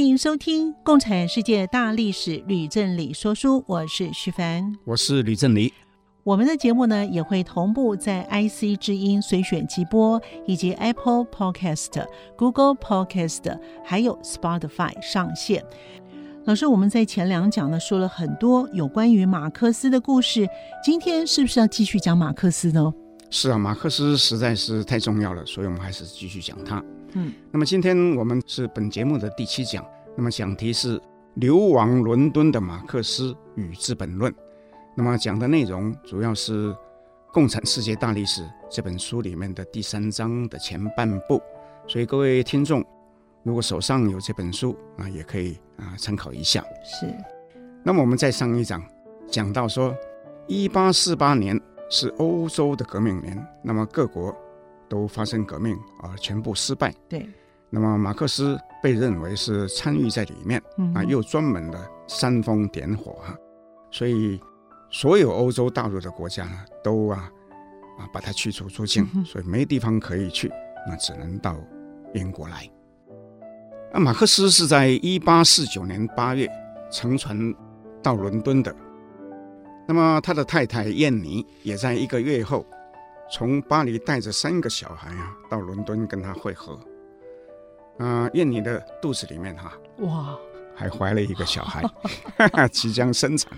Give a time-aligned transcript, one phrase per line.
[0.00, 3.62] 欢迎收听《共产世界大历史》，吕振理说书。
[3.66, 5.74] 我是徐凡，我是吕振理。
[6.24, 12.02] 我们的节目呢，也会同步在 IC 之音随选即播，以及 Apple Podcast、
[12.38, 15.62] Google Podcast，还有 Spotify 上线。
[16.46, 20.48] 老师，我们在前两讲呢，说了很多有关于马克思的故事，
[20.82, 22.90] 今天是不是要继续讲马克思呢？
[23.28, 26.82] 是啊，马克思实在是太重要了，所以我们还是继续讲它。
[27.14, 29.84] 嗯，那么今天我们是本节目的第七讲，
[30.20, 31.00] 那么讲题是
[31.36, 34.30] 流亡伦敦的马克思与资本论。
[34.94, 36.70] 那么讲的内容主要是
[37.32, 41.40] 《共产世界大历史》这本书里面的第三章的前半部，
[41.86, 42.84] 所以各位听众
[43.44, 46.62] 如果手上有这本书啊，也可以啊参考一下。
[46.84, 47.06] 是。
[47.82, 48.84] 那么我们在上一章
[49.26, 49.96] 讲到说，
[50.46, 54.36] 一八四八年是欧洲的革命年，那么各国。
[54.90, 56.92] 都发生革命而全部失败。
[57.08, 57.24] 对，
[57.70, 63.36] 那么马克思被认为是参与在里面，嗯、啊，又专门的煽风点火哈、啊，
[63.90, 64.40] 所以
[64.90, 67.30] 所有欧洲大陆的国家呢，都啊
[67.98, 70.50] 啊把他驱逐出境，嗯、所以没地方可以去，
[70.88, 71.56] 那只能到
[72.14, 72.68] 英国来。
[73.92, 76.50] 那，马克思是在一八四九年八月
[76.90, 77.54] 乘船
[78.02, 78.74] 到伦敦的，
[79.86, 82.66] 那么他的太太燕妮也在一个月后。
[83.32, 86.76] 从巴黎带着三个小孩啊，到伦敦跟他会合。
[88.00, 90.38] 啊、呃，燕妮的肚子里面哈、啊，哇，
[90.74, 91.84] 还怀了一个小孩
[92.72, 93.52] 即将生产。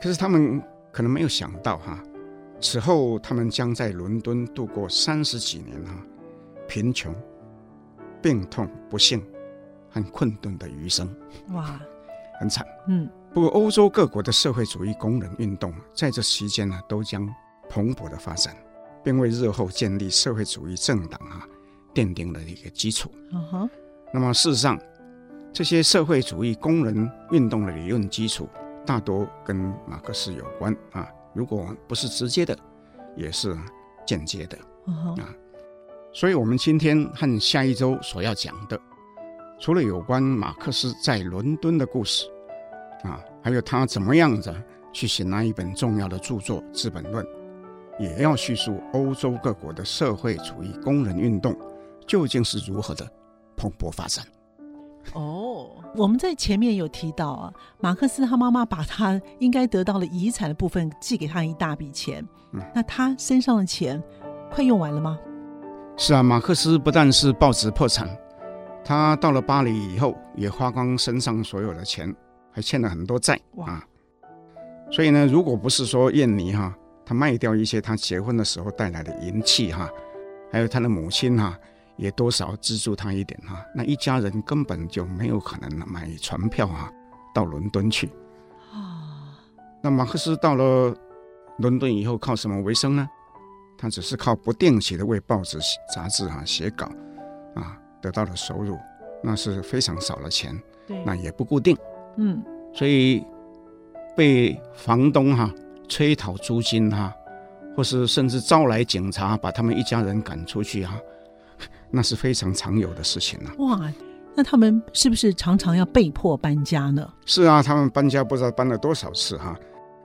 [0.00, 0.62] 可是他们
[0.92, 2.02] 可能没有想到哈、啊，
[2.60, 5.96] 此后他们将在伦敦度过三十几年啊，
[6.68, 7.14] 贫穷、
[8.22, 9.24] 病痛、不幸
[9.90, 11.08] 和困顿的余生。
[11.48, 11.80] 哇，
[12.38, 12.66] 很惨。
[12.88, 17.28] 嗯，不过欧洲各国的社会主义工人运动在这期间呢，都将。
[17.66, 18.54] 蓬勃的发展，
[19.02, 21.48] 并为日后建立社会主义政党啊
[21.94, 23.10] 奠定了一个基础。
[23.32, 23.70] 嗯哼。
[24.12, 24.78] 那么事实上，
[25.52, 28.48] 这些社会主义工人运动的理论基础
[28.84, 29.56] 大多跟
[29.86, 31.08] 马克思有关啊。
[31.32, 32.56] 如果不是直接的，
[33.16, 33.56] 也是
[34.06, 34.56] 间接的。
[34.86, 35.34] 啊，
[36.12, 38.80] 所以我们今天和下一周所要讲的，
[39.58, 42.26] 除了有关马克思在伦敦的故事
[43.02, 44.54] 啊，还有他怎么样子
[44.92, 47.24] 去写那一本重要的著作《资本论》。
[47.96, 51.56] 也要叙述欧洲各国的社会主义工人运动
[52.06, 53.08] 究竟是如何的
[53.56, 54.24] 蓬勃发展。
[55.12, 64.02] 哦，我们在前面有提到啊，马克思他妈妈把他应该得到的遗产的部分寄给他一大笔钱，嗯，那他身上的钱
[64.50, 65.18] 快用完了吗？
[65.96, 68.08] 是啊，马克思不但是报纸破产，
[68.84, 72.14] 他到了巴黎以后也花光身上所有的钱，
[72.50, 73.84] 还欠了很多债啊。
[74.90, 76.74] 所以呢，如果不是说燕妮哈。
[77.06, 79.90] 他卖掉一些他结婚的时候带来的银器哈，
[80.50, 81.54] 还有他的母亲哈，
[81.96, 83.64] 也多少资助他一点哈。
[83.74, 86.90] 那一家人根本就没有可能买船票啊，
[87.34, 88.08] 到伦敦去。
[88.72, 89.34] 啊，
[89.82, 90.94] 那马克思到了
[91.58, 93.08] 伦敦以后靠什么为生呢？
[93.76, 95.58] 他只是靠不定期的为报纸
[95.94, 96.86] 杂志啊写稿
[97.54, 98.78] 啊得到了收入，
[99.22, 101.76] 那是非常少的钱，对，那也不固定。
[102.16, 103.24] 嗯，所以
[104.16, 105.52] 被房东哈。
[105.86, 107.14] 催讨租金哈，
[107.76, 110.98] 或是甚至招来警察把他们一家人赶出去啊，
[111.94, 113.50] 那是非常常有的事情呢。
[113.58, 113.88] 哇，
[114.34, 117.08] 那他们是不是常常要被迫搬家呢？
[117.24, 119.56] 是啊，他们搬家不知道搬了多少次哈。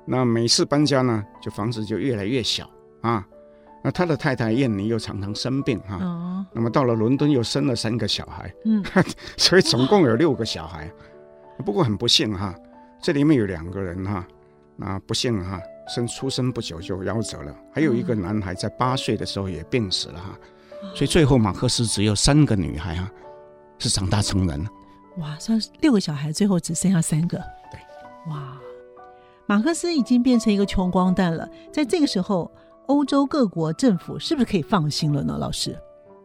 [0.05, 2.69] 那每次搬家呢，就房子就越来越小
[3.01, 3.25] 啊。
[3.83, 5.97] 那他的太太燕妮又常常生病哈。
[6.01, 6.45] 哦。
[6.53, 8.83] 那么到了伦敦又生了三个小孩，嗯，
[9.37, 10.91] 所以总共有六个小孩。
[11.65, 12.53] 不过很不幸哈，
[13.01, 14.25] 这里面有两个人哈。
[14.75, 15.59] 那不幸哈，
[15.93, 17.55] 生出生不久就夭折了。
[17.73, 20.39] 还有一个男孩在八岁的时候也病死了哈，
[20.95, 23.11] 所以最后马克思只有三个女孩啊，
[23.77, 24.69] 是长大成人了。
[25.17, 27.37] 哇，算是六个小孩，最后只剩下三个。
[27.71, 27.79] 对，
[28.31, 28.57] 哇，
[29.45, 31.47] 马克思已经变成一个穷光蛋了。
[31.71, 32.49] 在这个时候，
[32.87, 35.37] 欧洲各国政府是不是可以放心了呢？
[35.37, 35.77] 老师，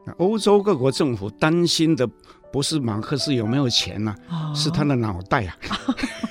[0.06, 2.08] 那欧洲各国政府担心的
[2.52, 5.56] 不是马克思有没有钱呢、啊，哦、是他的脑袋啊。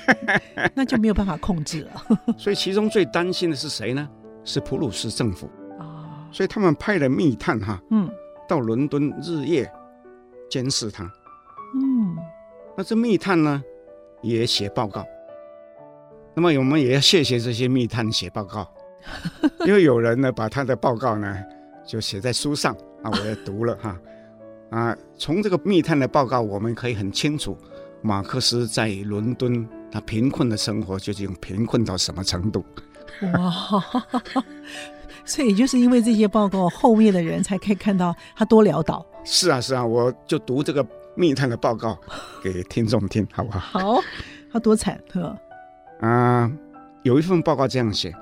[0.74, 2.02] 那就没有办法控制了。
[2.38, 4.08] 所以其中最担心的是谁呢？
[4.42, 5.63] 是普鲁士政府啊。
[6.34, 8.10] 所以他们派了密探哈，嗯，
[8.48, 9.70] 到伦敦日夜
[10.50, 11.04] 监视他。
[11.76, 12.16] 嗯，
[12.76, 13.62] 那这密探呢，
[14.20, 15.06] 也写报告。
[16.34, 18.68] 那么我们也要谢谢这些密探写报告，
[19.64, 21.38] 因为有人呢把他的报告呢
[21.86, 23.96] 就写在书上啊，我也读了哈
[24.76, 24.96] 啊。
[25.16, 27.56] 从这个密探的报告，我们可以很清楚
[28.02, 32.64] 马克思在伦敦他贫困的生活究竟贫困到什么程度。
[33.32, 34.20] 哇，
[35.24, 39.04] 所以就是因为这些报告，后面的人才可以看到他多潦倒。
[39.24, 41.98] 是啊，是啊，我就读这个密探的报告
[42.44, 43.94] 给听众听，好不好？
[43.94, 44.00] 好，
[44.52, 45.22] 他多惨呵。
[46.00, 46.52] 啊、呃，
[47.02, 48.14] 有一份报告这样写，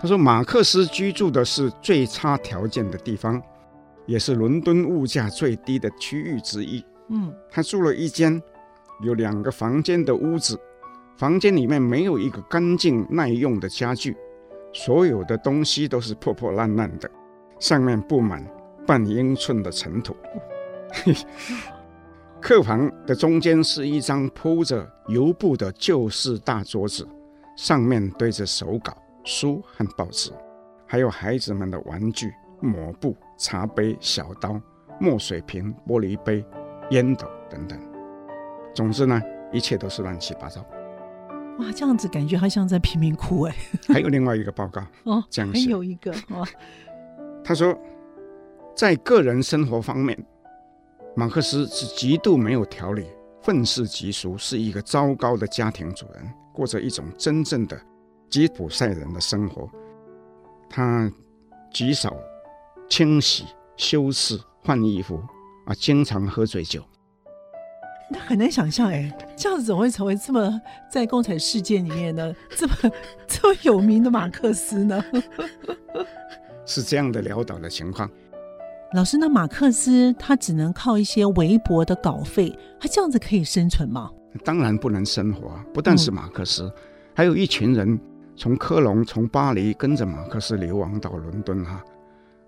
[0.00, 3.42] 他说马克思居住的是最差条件的地方，
[4.06, 6.82] 也是伦敦物价最低的区域之一。
[7.08, 8.40] 嗯，他住了一间
[9.02, 10.58] 有两个房间的屋子，
[11.18, 14.16] 房间里面没有一个干净耐用的家具，
[14.72, 17.10] 所有的东西都是破破烂烂的，
[17.58, 18.44] 上面布满
[18.86, 20.16] 半英寸的尘土。
[22.40, 27.06] 客房的中间是一张铺着油布的旧式大桌子，
[27.56, 30.32] 上面堆着手稿、书和报纸，
[30.86, 34.58] 还有孩子们的玩具、抹布、茶杯、小刀、
[34.98, 36.44] 墨水瓶、玻璃杯、
[36.90, 37.78] 烟斗等等。
[38.74, 39.20] 总之呢，
[39.52, 40.64] 一切都是乱七八糟。
[41.60, 43.54] 哇，这样子感觉好像在贫民窟哎。
[43.88, 46.46] 还有另外一个报告 哦，这样还有一个哦，
[47.44, 47.78] 他说，
[48.74, 50.18] 在个人生活方面。
[51.16, 53.04] 马克思是极度没有条理、
[53.42, 57.78] 愤世嫉俗，是一个糟糕的家庭主人，过着一种真正的
[58.30, 59.68] 吉普赛人的生活。
[60.68, 61.10] 他
[61.72, 62.16] 极少
[62.88, 63.44] 清洗、
[63.76, 65.20] 修饰、换衣服，
[65.66, 66.80] 啊，经常喝醉酒。
[68.10, 70.60] 那很难想象，哎，这样子怎么会成为这么
[70.90, 72.34] 在共产世界里面呢？
[72.56, 72.74] 这么
[73.26, 75.02] 这么有名的马克思呢？
[76.66, 78.10] 是这样的潦倒的情况。
[78.94, 84.10] 老师，那马克思他只能靠一些微薄的稿费，他这样子可以生存吗？
[84.44, 85.64] 当然不能生活啊！
[85.72, 86.72] 不但是马克思，嗯、
[87.14, 87.98] 还有一群人
[88.36, 91.82] 从科隆、从巴黎跟着马克思流亡到伦敦哈。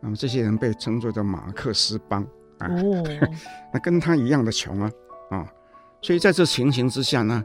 [0.01, 2.23] 那么这些人被称作叫马克思帮
[2.59, 3.05] 啊，哦、
[3.73, 4.91] 那跟他一样的穷啊
[5.33, 5.47] 啊！
[6.01, 7.43] 所以在这情形之下呢，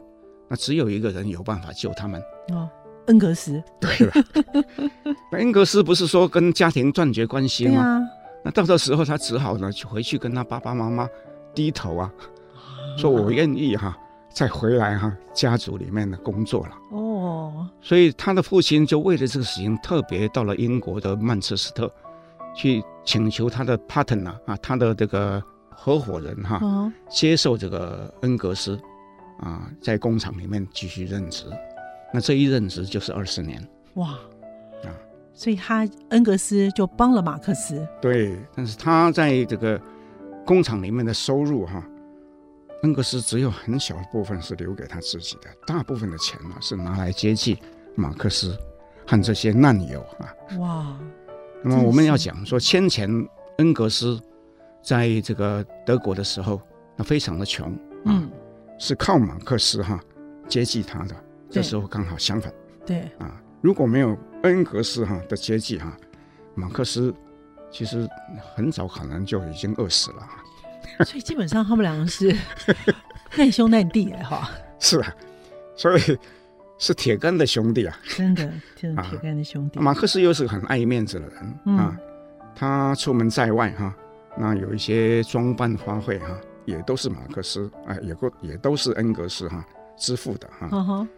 [0.48, 2.20] 那只有一个人有办法救他们
[2.52, 2.68] 哦，
[3.06, 3.62] 恩格斯。
[3.80, 4.12] 对了，
[5.32, 8.00] 那恩格斯不是说跟家庭断绝关系吗？
[8.44, 11.08] 那到这时候，他只好呢，就回去跟他爸爸妈妈
[11.54, 12.12] 低头啊，
[12.96, 13.98] 说我愿意哈、啊，
[14.32, 16.72] 再回来哈、啊，家族里面的工作了。
[16.90, 21.92] 哦，所以他的父亲就为了这个事情，特别到了英国的曼彻斯特，
[22.54, 25.42] 去请求他的 partner 啊，他的这个
[25.80, 28.76] 合伙人哈、接受这个恩格斯
[29.38, 31.44] 啊，在工厂里面继续任职。
[32.12, 33.64] 那这一任职就是二十年。
[33.94, 34.08] 哇
[34.82, 34.90] 啊！
[35.32, 37.86] 所以他恩格斯就帮了马克思。
[38.00, 39.80] 对，但是他在这个
[40.44, 41.80] 工厂里面的收入哈，
[42.82, 47.56] 恩格斯只有很小一部分是留给他自己的，大部分的钱呢是拿来接济
[47.94, 48.58] 马克思
[49.06, 50.58] 和这些难友啊。
[50.58, 50.98] 哇！
[51.62, 53.08] 那么我们要讲说，先前
[53.58, 54.20] 恩格斯
[54.82, 56.60] 在这个德国的时候，
[56.96, 57.72] 那非常的穷
[58.04, 58.30] 啊，嗯，
[58.78, 60.00] 是靠马克思哈
[60.48, 61.14] 接济他的。
[61.50, 62.52] 这时候刚好相反。
[62.84, 63.40] 对啊。
[63.60, 65.96] 如果没有恩格斯哈的接济哈，
[66.54, 67.12] 马克思
[67.70, 68.08] 其实
[68.54, 70.28] 很早可能就已经饿死了。
[71.04, 72.34] 所以基本上他们两个是
[73.36, 74.50] 难兄难弟哎哈。
[74.78, 75.14] 是啊，
[75.74, 76.18] 所以
[76.78, 77.98] 是铁杆的兄弟啊。
[78.08, 79.80] 真的，真的铁杆的兄弟。
[79.80, 81.96] 马克思又是很爱面子的人、嗯、啊，
[82.54, 83.94] 他出门在外哈，
[84.36, 86.26] 那有一些装扮花卉哈，
[86.64, 89.64] 也都是马克思啊，也都也都是恩格斯哈
[89.96, 90.68] 支付的哈。
[90.70, 91.08] 嗯哼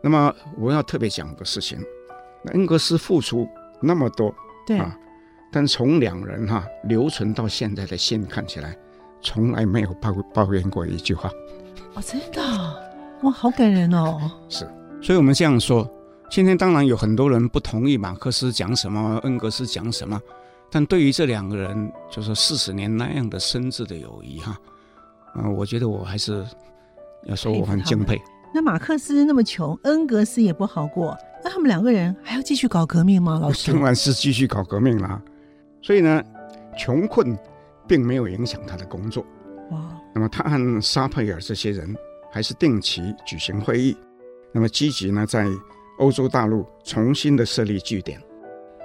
[0.00, 1.78] 那么我要特别讲个事情，
[2.42, 3.48] 那恩格斯付出
[3.80, 4.32] 那么多，
[4.64, 4.96] 对啊，
[5.50, 8.76] 但从两人哈、啊、留存到现在的信看起来，
[9.20, 11.28] 从来没有抱抱怨过一句话。
[11.94, 12.40] 哦，真的，
[13.22, 14.30] 哇，好感人哦。
[14.48, 14.68] 是，
[15.02, 15.88] 所以我们这样说，
[16.30, 20.20] 今天当然有很多人不同意马克思讲什么，恩格斯讲什么，
[20.70, 24.56] 但对于这两个人，就是四十年那样的深挚的友谊哈，
[25.34, 26.44] 嗯、呃，我觉得我还是
[27.24, 28.20] 要说我很敬佩。
[28.54, 33.38] 那马克思那么穷，恩格斯也不好过，那他们两个人还要继续搞革命吗？
[33.40, 33.72] 老师？
[33.72, 35.22] 当然是继续搞革命啦。
[35.80, 36.22] 所以呢，
[36.76, 37.38] 穷困
[37.86, 39.24] 并没有影响他的工作。
[39.70, 39.78] 哇！
[40.14, 41.94] 那么他和沙佩尔这些人
[42.30, 43.96] 还是定期举行会议，
[44.52, 45.46] 那么积极呢在
[45.98, 48.20] 欧洲大陆重新的设立据点。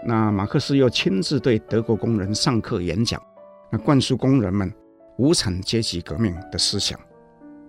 [0.05, 3.21] 那马克思又亲自对德国工人上课演讲，
[3.71, 4.71] 那灌输工人们
[5.17, 6.99] 无产阶级革命的思想。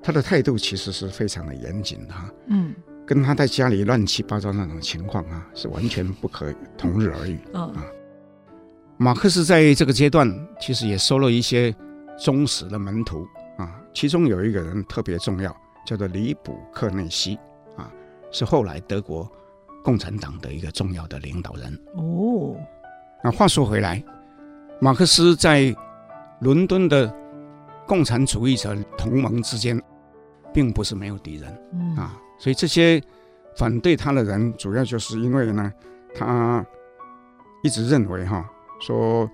[0.03, 2.75] 他的态度其实是非常的严谨的哈，嗯，
[3.07, 7.39] 跟他在家里乱七八糟那种情况啊，是完全不可同日而语。
[7.55, 7.87] 嗯啊，
[8.99, 10.29] 马克思在这个阶段
[10.61, 11.75] 其实也收了一些
[12.19, 13.27] 忠实的门徒
[13.57, 17.39] 啊，其中有一个人特别重要，叫做李卜克内西
[17.77, 17.91] 啊，
[18.31, 19.31] 是后来德国
[19.85, 21.79] 共产党的一个重要的领导人。
[21.95, 22.57] 哦，
[23.23, 24.03] 那话说回来，
[24.81, 25.75] 马克思在
[26.41, 27.15] 伦敦的
[27.87, 29.81] 共产主义者同盟之间，
[30.55, 31.97] 并不是没有敌人，嗯。
[31.97, 33.01] 啊，所以这些
[33.57, 35.71] 反对他的人，主要就是因为呢，
[36.15, 36.65] 他
[37.63, 38.51] 一直认为哈，
[38.81, 39.31] 说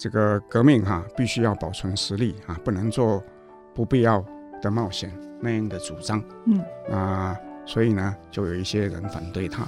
[0.00, 3.22] 这个革命哈，必须要保存实力啊，不能做
[3.72, 4.24] 不必要
[4.60, 6.60] 的冒险那样的主张，嗯。
[6.92, 9.64] 啊，所以呢，就有一些人反对他。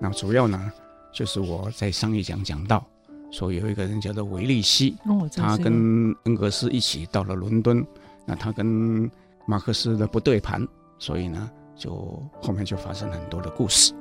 [0.00, 0.72] 那主要呢，
[1.12, 2.84] 就是我在上一讲讲到。
[3.32, 7.84] 说有一个人叫做维利希，哦、他跟恩格斯一起到了伦敦，
[8.24, 9.10] 那他跟
[9.46, 13.92] 马克思的不对盘，所以呢，就后面就发生很多的故事。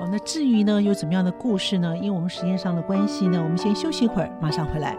[0.00, 1.94] 哦，那至于呢，有怎么样的故事呢？
[1.98, 4.96] 因为我们时间上的关系呢，我们先休息一会儿，马上回来。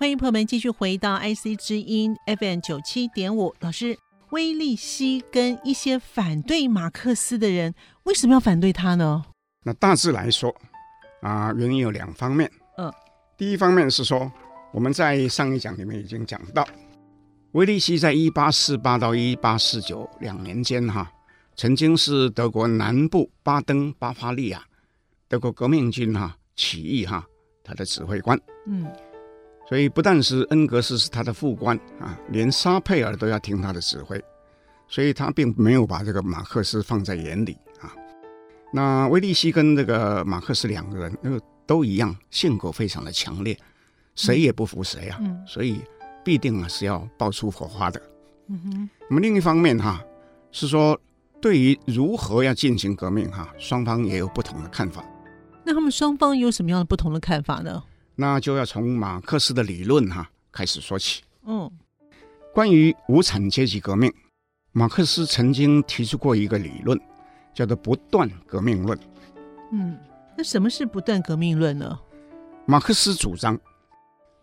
[0.00, 3.54] 欢迎朋友们继续回到 IC 之音 FM 九七点五。
[3.60, 3.98] 老师，
[4.30, 9.22] 威利希跟一些反对马克思的人为什么要反对他呢？
[9.62, 10.56] 那大致来说，
[11.20, 12.50] 啊，原因有两方面。
[12.78, 12.90] 嗯，
[13.36, 14.32] 第一方面是说，
[14.72, 16.66] 我们在上一讲里面已经讲到，
[17.52, 21.12] 威利希在一八四八到一八四九两年间，哈，
[21.56, 24.64] 曾经是德国南部巴登巴伐利亚
[25.28, 27.22] 德国革命军哈起义哈
[27.62, 28.40] 他的指挥官。
[28.66, 28.90] 嗯。
[29.70, 34.20] 所以不但是恩格斯是他的副官啊，连沙佩尔都要听他的指挥，
[34.88, 37.94] 所以他并没有把这个马克思放在眼里啊。
[38.72, 43.56] 那威利希跟这个马克思两个人，那个都一样，性格非常的强烈，
[44.16, 45.80] 谁也不服谁啊，嗯、所以
[46.24, 48.02] 必定啊是要爆出火花的。
[48.48, 48.90] 嗯哼。
[49.08, 50.02] 那么另一方面哈，
[50.50, 51.00] 是说
[51.40, 55.04] 对于如何要进行革命哈，双方也有不同的看法。
[55.64, 57.80] 那他们双方有什么样的不同的看法呢？
[58.20, 61.22] 那就要从马克思的理论哈开始说起。
[61.46, 61.70] 嗯，
[62.52, 64.12] 关于无产阶级革命，
[64.72, 67.00] 马克思曾经提出过一个理论，
[67.54, 68.98] 叫做不断革命论。
[69.72, 69.98] 嗯，
[70.36, 71.98] 那什么是不断革命论呢？
[72.66, 73.58] 马克思主张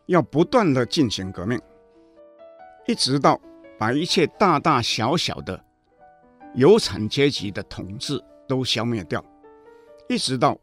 [0.07, 1.61] 要不断的进行革命，
[2.87, 3.39] 一直到
[3.77, 5.63] 把一切大大小小的
[6.55, 9.23] 有产阶级的统治都消灭掉，
[10.09, 10.57] 一直到。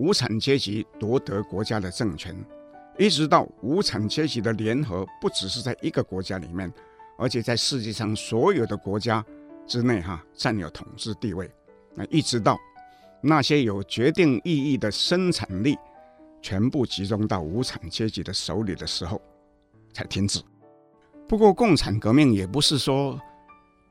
[0.00, 2.34] 无产阶级夺得国家的政权，
[2.96, 6.72] 一直到无产阶级的联合，不只是在一个国家里面，
[7.18, 9.22] 而且在世界上所有的国家
[9.66, 11.50] 之内，哈，占有统治地位。
[11.94, 12.58] 那一直到
[13.20, 15.76] 那些有决定意义的生产力
[16.40, 19.20] 全部集中到无产阶级的手里的时候，
[19.92, 20.40] 才停止。
[21.28, 23.20] 不过，共产革命也不是说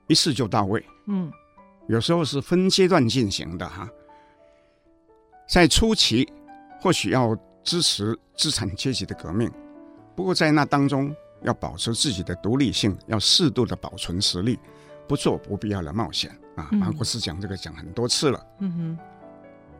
[0.07, 1.31] 一次就到位，嗯，
[1.87, 3.87] 有时候是分阶段进行的，哈。
[5.49, 6.31] 在初期，
[6.79, 9.51] 或许要支持资产阶级的革命，
[10.15, 14.59] 不过在那当中要保持自己的独立性，要适度的保存实力，
[15.07, 16.69] 不做不必要的冒险啊！
[16.71, 18.45] 马克思讲这个讲很多次了。
[18.59, 18.99] 嗯哼，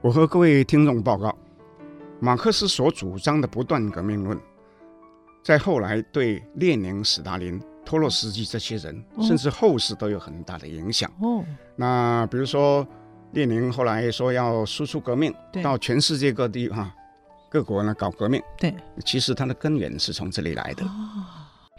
[0.01, 1.37] 我和各位听众报告，
[2.19, 4.35] 马克思所主张的不断革命论，
[5.43, 11.07] 在后来对列宁、斯大林、托洛斯基这些人，甚至后世都有很大的影响。
[11.21, 11.45] 哦，
[11.75, 12.87] 那比如说。
[13.31, 15.33] 列宁后来说要输出革命，
[15.63, 16.91] 到全世界各地哈，
[17.47, 18.41] 各国呢搞革命。
[18.57, 20.83] 对，其实它的根源是从这里来的。
[20.83, 20.89] 哦，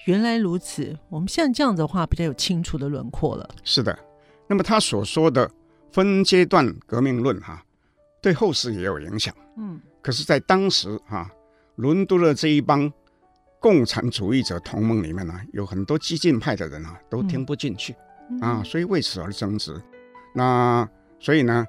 [0.07, 0.97] 原来如此。
[1.09, 3.49] 我们像这样的话，比较有清楚的轮廓了。
[3.64, 3.99] 是的。
[4.47, 5.50] 那么他所说的
[5.90, 7.64] 分阶段革命论哈，
[8.23, 9.35] 对后世也有影响。
[9.57, 9.80] 嗯。
[10.00, 11.28] 可是，在当时哈，
[11.75, 12.90] 伦敦的这一帮
[13.59, 17.95] 共产主义者同盟里面呢，有很多激进派的人啊，都听不进去，
[18.30, 19.75] 嗯，啊，所以为此而争执。
[20.33, 20.88] 那。
[21.21, 21.67] 所以呢，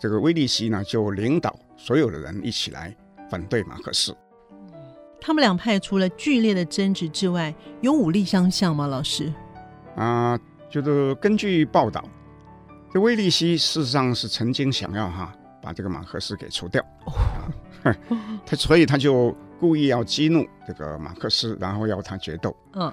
[0.00, 2.96] 这个威利希呢就领导所有的人一起来
[3.30, 4.16] 反对马克思。
[5.20, 8.86] 他们两派除了剧烈的争执之外，有武力相向吗？
[8.86, 9.32] 老师？
[9.94, 10.38] 啊，
[10.70, 12.04] 就是根据报道，
[12.92, 15.32] 这威利希事实上是曾经想要哈
[15.62, 17.12] 把这个马克思给除掉，哦、
[17.84, 17.96] 啊，
[18.44, 22.54] 他所以他就故意要激怒这个马克思，然后要他决斗。
[22.74, 22.92] 嗯。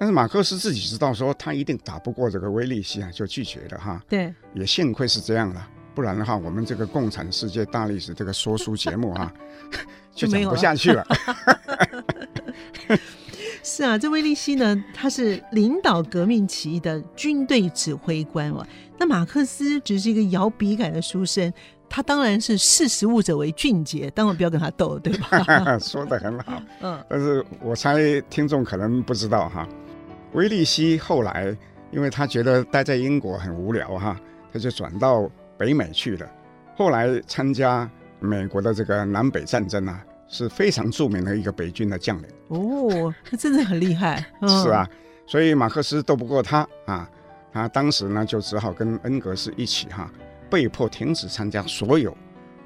[0.00, 4.02] 但是马克思自己知道说他一定打不过这个威利希啊，就拒绝了哈。
[4.08, 9.30] 对，也幸亏是这样了，不然的话，我们这个共产世界大历史这个说书节目啊，
[10.16, 11.06] 就讲不下去了。
[13.62, 18.66] 是啊，这威利希呢，他是领导革命起义的军队指挥官哦。
[18.98, 21.52] 那马克思只是一个摇笔杆的书生，
[21.90, 25.76] 他当然是识时务者为俊杰，当然不要跟他斗，对吧？
[25.78, 26.62] 说的很好。
[26.80, 29.68] 嗯，但是我猜听众可能不知道哈。
[30.32, 31.56] 韦利希后来，
[31.90, 34.18] 因为他觉得待在英国很无聊哈，
[34.52, 36.30] 他就转到北美去了。
[36.76, 42.28] 后来参加美国的这个南北战争啊，是非常著名的一个北军的将领。
[42.48, 44.24] 哦，他真的很厉害。
[44.40, 44.88] 嗯、是啊，
[45.26, 47.10] 所以马克思斗不过他啊，
[47.52, 50.12] 他当时呢就只好跟恩格斯一起哈、啊，
[50.48, 52.16] 被迫停止参加所有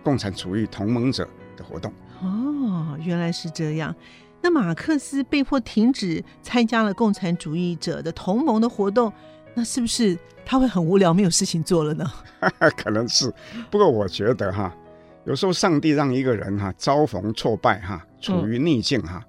[0.02, 1.92] 共产主义同盟者的活动。
[2.20, 3.94] 哦，原来是这样。
[4.44, 9.10] 那马克思被迫停止参加了共产主义者的同盟的活动，
[9.54, 12.04] 那是不是他会很无聊，没有事情做了呢？
[12.76, 13.32] 可能是，
[13.70, 14.76] 不过我觉得哈，
[15.24, 19.24] 有时候上帝让一个人哈遭逢挫败哈，处于逆境哈，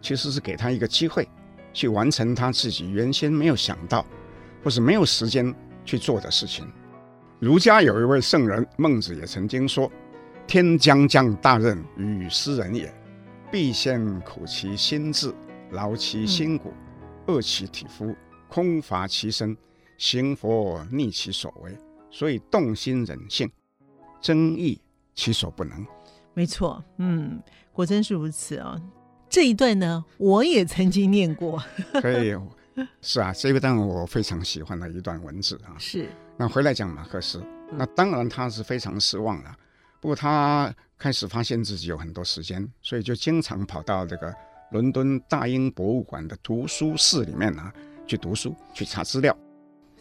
[0.00, 1.28] 其实是给他一个机会，
[1.72, 4.06] 去完成他自己原先没有想到
[4.62, 5.52] 或是没有时间
[5.84, 6.64] 去做的事情。
[7.40, 9.90] 儒家有一位圣人孟子也曾经说
[10.46, 12.88] ：“天将降大任于斯人也。”
[13.50, 15.34] 必先苦其心志，
[15.72, 16.72] 劳其筋骨，
[17.26, 18.14] 饿其体肤，
[18.48, 19.56] 空乏其身，
[19.98, 21.76] 行拂逆其所为，
[22.10, 23.50] 所以动心忍性，
[24.20, 24.80] 增益
[25.16, 25.84] 其所不能。
[26.32, 27.42] 没错，嗯，
[27.72, 28.82] 果真是如此啊、哦。
[29.28, 31.60] 这一段呢，我也曾经念过。
[32.00, 32.36] 可以，
[33.02, 35.74] 是啊，这一段我非常喜欢的一段文字啊。
[35.76, 36.08] 是。
[36.36, 39.56] 那回来讲马克思，那当然他是非常失望了。
[40.00, 44.34] 不过他开始发现自己有很多时间，所以就经常跑到这个
[44.70, 47.70] 伦敦大英博物馆的图书室里面啊，
[48.06, 49.36] 去读书，去查资料。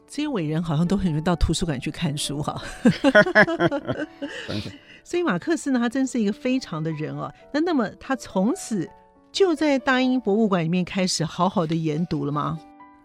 [0.07, 2.61] 这些伟人好像都很喜欢到图书馆去看书哈。
[5.03, 7.29] 所以马克思呢，他真是一个非常的人哦。
[7.53, 8.89] 那那么他从此
[9.31, 12.57] 就在大英博物馆里面开始好好的研读了吗？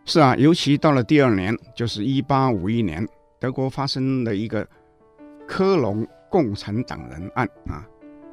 [0.04, 3.06] 是啊，尤其到了第二年，就是一八五一年，
[3.40, 4.64] 德国发生了一个
[5.48, 6.06] 科隆。
[6.35, 7.87] 共产党人案啊，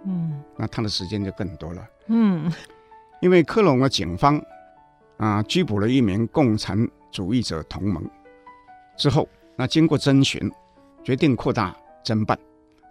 [0.07, 2.51] 嗯，那他的时间就更多了，嗯，
[3.21, 4.43] 因为科隆的警方
[5.17, 8.03] 啊拘捕了一名共产主义者同盟。
[8.97, 10.51] 之后，那经过侦询，
[11.03, 12.35] 决定扩大侦办，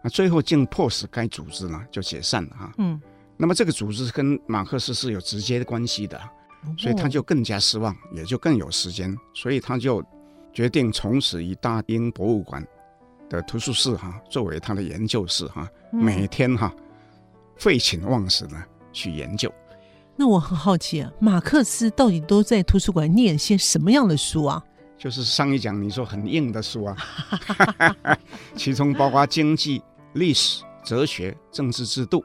[0.01, 3.03] 那最后竟迫使该组织呢就解散了啊，嗯，
[3.37, 6.21] 那么这个组织跟马克思是有直接的关系的，
[6.79, 10.01] 所以他就更加失望，也就更有时间，所以他就
[10.53, 12.65] 决定从此以大英博物馆。
[13.31, 16.71] 的图书室哈，作为他的研究室哈，每天哈
[17.57, 18.63] 废寝忘食呢
[18.93, 19.51] 去研究。
[20.17, 24.63] 那我很好奇啊，马克思到底都在图书馆念些什么样的书啊？
[24.99, 26.97] 就是上一讲你说很硬的书啊，
[28.55, 29.81] 其中包括经济、
[30.13, 32.23] 历史、哲学、政治制度、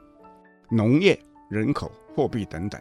[0.68, 2.78] 农业、人口、货币等等。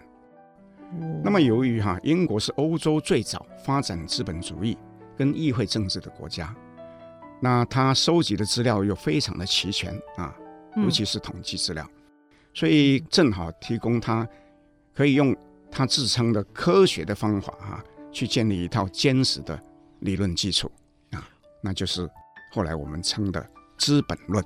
[1.23, 4.77] 那么由于哈英国是欧洲最早发展资本主义
[5.15, 6.53] 跟议会政治的国家。
[7.41, 10.33] 那他收集的资料又非常的齐全啊，
[10.77, 12.01] 尤其是统计资料，嗯、
[12.53, 14.27] 所以正好提供他
[14.95, 15.35] 可以用
[15.69, 19.61] 他自称的科学的方法啊，去建立一套坚实的
[19.99, 20.71] 理论基础
[21.11, 21.27] 啊，
[21.61, 22.09] 那就是
[22.51, 23.41] 后来我们称的
[23.77, 24.43] 《资本论》。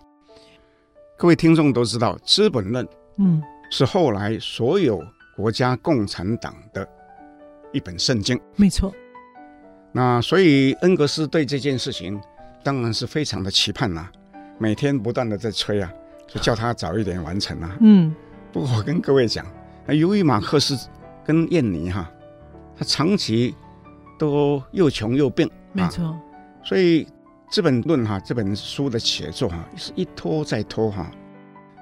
[1.17, 2.86] 各位听众都知道，《资本论》
[3.17, 4.99] 嗯是后来所有
[5.36, 6.86] 国家共产党的
[7.71, 8.38] 一本圣经。
[8.56, 8.91] 没错。
[9.91, 12.19] 那所以恩格斯对这件事情。
[12.63, 14.12] 当然是非常的期盼呐、啊，
[14.58, 15.91] 每天不断的在催啊，
[16.28, 17.78] 就叫他早一点完成啊。
[17.80, 18.13] 嗯，
[18.52, 19.45] 不过我跟各位讲，
[19.86, 20.78] 那由于马克思
[21.26, 22.12] 跟燕妮哈，
[22.76, 23.56] 他长期
[24.17, 26.19] 都又穷又病，没错、啊，
[26.63, 27.06] 所以
[27.50, 31.10] 《资本论》哈这本书的写作哈是一拖再拖哈，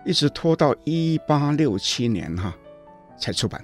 [0.06, 2.54] 一直拖到一八六七年哈
[3.18, 3.64] 才出版。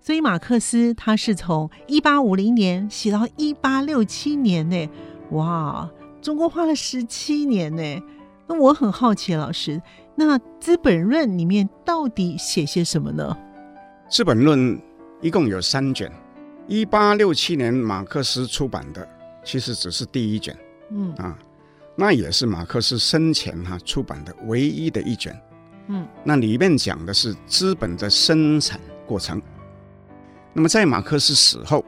[0.00, 4.90] 所以马克思他是从一八五零年写到一八六七年呢，
[5.30, 5.88] 哇！
[6.22, 8.02] 中国花了十七年呢，
[8.46, 9.82] 那我很好奇，老师，
[10.14, 13.36] 那《资本论》里面到底写些什么呢？
[14.08, 14.76] 《资本论》
[15.20, 16.10] 一共有三卷，
[16.68, 19.06] 一八六七年马克思出版的，
[19.44, 20.56] 其实只是第一卷，
[20.90, 21.36] 嗯啊，
[21.96, 25.36] 那也是马克思生前哈出版的唯一的一卷，
[25.88, 29.42] 嗯，那里面讲的是资本的生产过程。
[30.52, 31.84] 那么在马克思死后，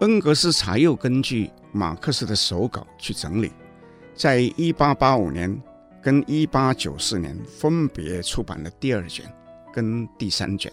[0.00, 1.50] 恩格斯才又根据。
[1.72, 3.52] 马克思的手稿去整理，
[4.14, 5.60] 在一八八五年
[6.02, 9.30] 跟一八九四年分别出版了第二卷
[9.72, 10.72] 跟第三卷。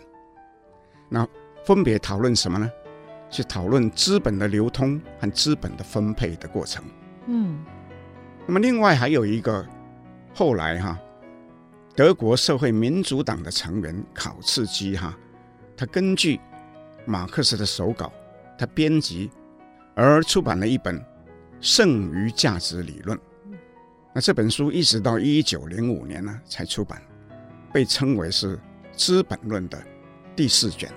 [1.10, 1.28] 那
[1.66, 2.72] 分别讨论什么呢？
[3.30, 6.84] 去讨论资本的流通和资本的分配的过程。
[7.28, 7.64] 嗯。
[8.48, 9.66] 那么另外还有一个
[10.34, 10.98] 后来哈，
[11.96, 15.18] 德国社会民主党的成员考茨基哈，
[15.76, 16.40] 他根据
[17.06, 18.12] 马克思的手稿，
[18.58, 19.30] 他编辑。
[19.96, 21.00] 而出版了一本
[21.62, 23.18] 《剩余价值理论》，
[24.14, 27.02] 那这本书一直到一九零五年呢才出版，
[27.74, 28.58] 被称为是
[28.96, 29.82] 《资本论》的
[30.36, 30.92] 第四卷。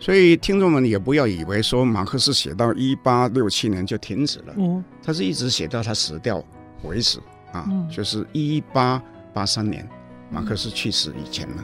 [0.00, 6.42] 所以听众们也不要以为说马克思写到一八六七年就停止了，嗯，他是一直写到他死掉
[6.82, 7.20] 为止
[7.52, 9.00] 啊，嗯、就是一八
[9.32, 9.88] 八三年
[10.28, 11.62] 马克思去世以前呢，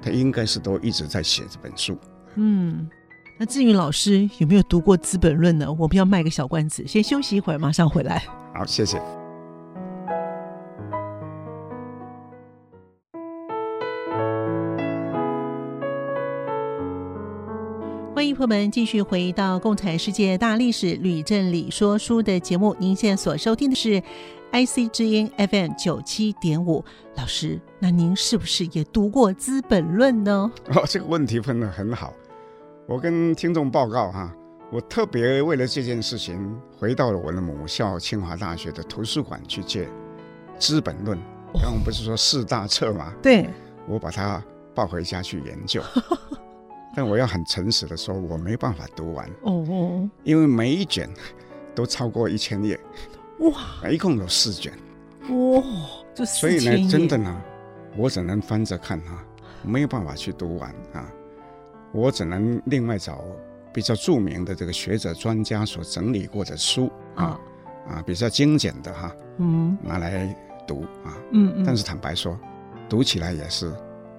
[0.00, 1.98] 他应该是都一直在写这本书。
[2.36, 2.88] 嗯，
[3.36, 5.66] 那志云老师有没有读过《资本论》呢？
[5.72, 8.22] 我们要卖个小关子，先休息一会儿，马上回来。
[8.54, 8.96] 好，谢谢。
[18.14, 22.76] 欢迎朋友们继续回到《共产世界大历史吕振理说书》的节目。
[22.78, 24.00] 您现在所收听的是
[24.52, 26.84] IC 之音 FM 九七点五。
[27.16, 30.52] 老师，那您是不是也读过《资本论》呢？
[30.68, 32.14] 哦，这个问题问的很好。
[32.86, 34.30] 我跟听众报告哈，
[34.70, 39.86] 我特别为了这件事情，回到了我的母校清华大学的图书馆去借
[40.58, 41.16] 《资本论》。
[41.54, 43.14] 刚刚不是说四大册吗？
[43.22, 43.48] 对，
[43.88, 44.44] 我把它
[44.74, 45.82] 抱回家去研究。
[46.94, 49.26] 但我要很诚实的说，我没办法读完。
[49.44, 51.08] 哦哦，因为每一卷
[51.74, 52.78] 都超过一千页，
[53.38, 54.70] 哇，一共有四卷，
[55.30, 55.62] 哇，
[56.26, 57.42] 所以呢，真的呢，
[57.96, 59.24] 我只能翻着看啊，
[59.62, 61.10] 没有办法去读完啊，
[61.94, 63.24] 我只能另外找
[63.72, 67.38] 比较著名的这个学者专家所整理过的书啊
[67.88, 72.38] 啊，比较精简的哈，嗯，拿来读啊，嗯，但是坦白说，
[72.88, 73.72] 读起来也是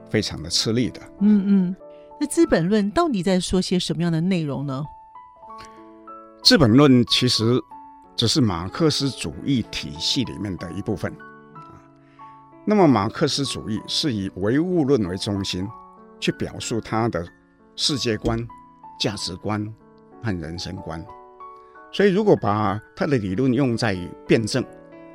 [0.09, 1.75] 非常的吃力的，嗯嗯。
[2.17, 4.81] 那《资本论》到底在说些什么样的内容呢？
[6.47, 7.59] 《资本论》其实
[8.15, 11.11] 只是马克思主义体系里面的一部分
[11.53, 11.75] 啊。
[12.65, 15.67] 那么，马克思主义是以唯物论为中心，
[16.21, 17.27] 去表述它的
[17.75, 18.37] 世界观、
[18.99, 19.73] 价值观
[20.23, 21.03] 和人生观。
[21.91, 23.95] 所以，如果把他的理论用在
[24.27, 24.63] 辩证，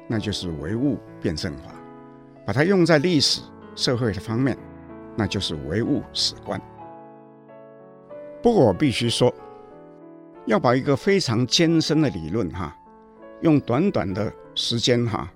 [0.08, 1.70] 那就是唯物辩证法；
[2.46, 3.42] 把它用在历史、
[3.74, 4.56] 社会的方面，
[5.16, 6.60] 那就是唯物史观。
[8.42, 9.34] 不过我必须说，
[10.46, 12.74] 要把一个非常艰深的理论哈，
[13.42, 15.30] 用短短的时间哈，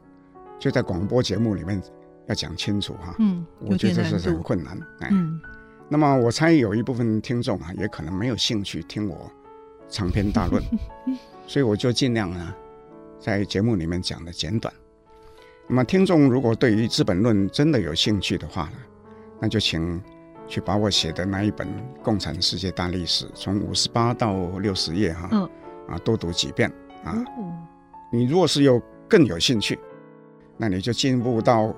[0.58, 1.82] 就在广播节目里面
[2.26, 5.38] 要讲清楚哈，嗯，我觉得这是很困难，哎，嗯，
[5.88, 9.30] 那么我猜有一部分听众啊，也可能没有兴趣听我
[9.88, 10.62] 长篇大论，
[11.46, 12.54] 所以我就尽量呢，
[13.18, 14.72] 在节目里面讲的简短。
[15.68, 18.78] 那么听众如果对于《资本论》真的有兴趣的话呢，
[19.40, 20.02] 那就请。
[20.46, 21.66] 去把我写的那一本
[22.02, 25.48] 《共产世界大历史》从五十八到六十页哈，嗯、
[25.88, 26.70] 啊，多读几遍
[27.02, 27.24] 啊。
[27.38, 27.66] 嗯、
[28.12, 29.78] 你若是有更有兴趣，
[30.58, 31.74] 那你就进一步到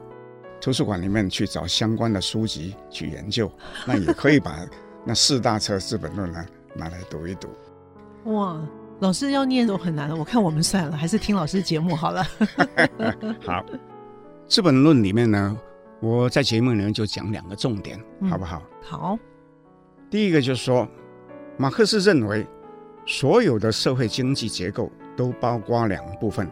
[0.61, 3.51] 图书馆里面去找相关的书籍去研究，
[3.87, 4.67] 那也可以把
[5.05, 7.49] 那四大册《资本论》呢拿来读一读。
[8.33, 8.61] 哇，
[9.01, 12.25] 老师要念都很难了，我看我们算了，还是听老师节目好了。
[13.45, 13.63] 好，
[14.49, 15.59] 《资本论》里面呢。
[15.99, 18.63] 我在节目里面就讲两个重点，嗯、好不好？
[18.83, 19.19] 好。
[20.11, 20.87] 第一个就是说，
[21.57, 22.47] 马克思认为，
[23.07, 26.47] 所有的社会经济结构都包括两部分，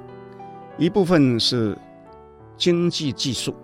[0.78, 1.76] 一部分是
[2.56, 3.63] 经济技术，嗯，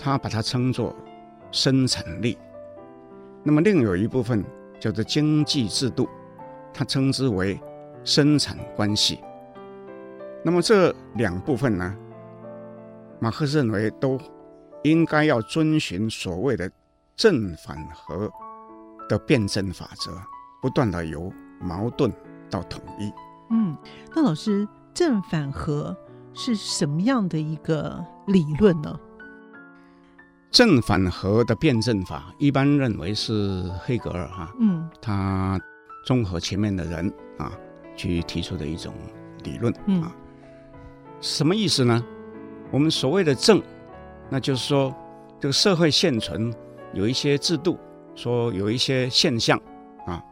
[0.00, 0.96] 他把它称作
[1.52, 2.36] 生产力；
[3.44, 4.42] 那么另有一部分
[4.80, 6.08] 叫做经济制度，
[6.72, 7.60] 他称之为
[8.02, 9.20] 生产关系。
[10.42, 11.96] 那么这两部分呢，
[13.20, 14.18] 马克思认为都。
[14.82, 16.70] 应该要遵循所谓的
[17.14, 18.32] 正反合
[19.10, 20.10] 的辩证法则，
[20.62, 22.10] 不断的由矛盾
[22.48, 23.12] 到统一。
[23.50, 23.76] 嗯，
[24.16, 25.94] 那老师，正反合
[26.32, 28.98] 是什么样的一个理论呢？
[30.50, 35.60] 正反合的辩证法一般认为是黑格尔哈，嗯，他
[36.04, 37.52] 综合前面的人啊，
[37.96, 38.92] 去提出的一种
[39.44, 40.14] 理论啊。
[41.20, 42.04] 什么意思呢？
[42.70, 43.62] 我们所谓的正。
[44.32, 44.94] 那就是说，
[45.40, 46.54] 这个社会现存
[46.92, 47.76] 有一些制度，
[48.14, 49.60] 说有一些现象
[50.06, 50.22] 啊，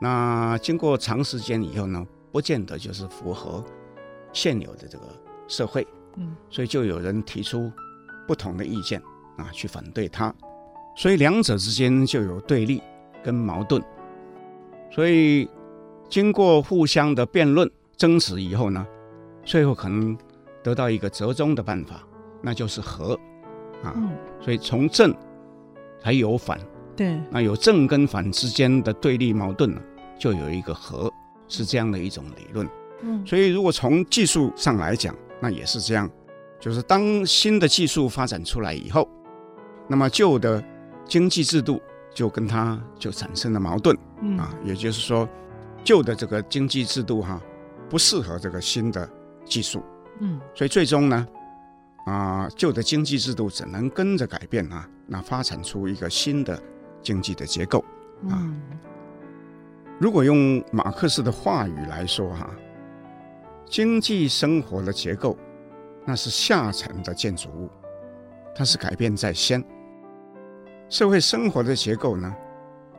[0.00, 3.62] 那经过长时间以后呢，不见得就是符合
[4.32, 5.04] 现有的这个
[5.48, 7.70] 社会，嗯，所以就有人提出
[8.26, 9.02] 不同的意见
[9.42, 10.32] 啊，去反对它，
[10.96, 12.82] 所以两者之间就有对立
[13.22, 13.82] 跟矛盾，
[14.90, 15.48] 所以
[16.08, 18.86] 经过互相的辩论争执以后呢，
[19.44, 20.16] 最后可能
[20.62, 22.02] 得到一个折中的办法，
[22.40, 23.18] 那就是和。
[23.82, 23.92] 啊，
[24.40, 25.12] 所以从正
[26.00, 26.56] 还有反，
[26.94, 29.82] 对，那有正跟反之间的对立矛盾呢，
[30.16, 31.12] 就有一个和，
[31.48, 32.68] 是这样的一种理论。
[33.00, 36.08] 嗯，所以如果从技术上来讲，那也是这样，
[36.60, 39.08] 就是当新的技术发展出来以后，
[39.88, 40.62] 那么旧的
[41.04, 41.80] 经济制度
[42.14, 43.96] 就跟它就产生了矛盾。
[44.20, 45.28] 嗯，啊，也就是说，
[45.84, 47.40] 旧的这个经济制度哈，
[47.88, 49.08] 不适合这个新的
[49.44, 49.82] 技术。
[50.20, 51.26] 嗯，所以最终呢。
[52.04, 56.60] 啊，旧的经济制度只能跟着改变啊，那发展出一个新的
[57.00, 57.78] 经济的结构
[58.28, 58.42] 啊。
[60.00, 62.50] 如果用马克思的话语来说哈，
[63.66, 65.38] 经济生活的结构，
[66.04, 67.70] 那是下层的建筑物，
[68.54, 69.60] 它是改变在先；
[70.88, 72.34] 社会生活的结构呢，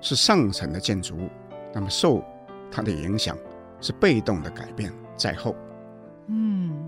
[0.01, 1.29] 是上层的建筑物，
[1.73, 2.23] 那么受
[2.71, 3.37] 它的影响
[3.79, 5.55] 是被动的改变在后。
[6.27, 6.87] 嗯，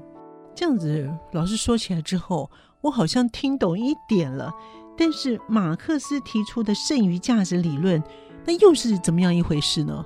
[0.54, 2.50] 这样子老师说起来之后，
[2.82, 4.52] 我好像听懂一点了。
[4.98, 8.02] 但是马克思提出的剩余价值理论。
[8.46, 10.06] 那又是怎么样一回事呢？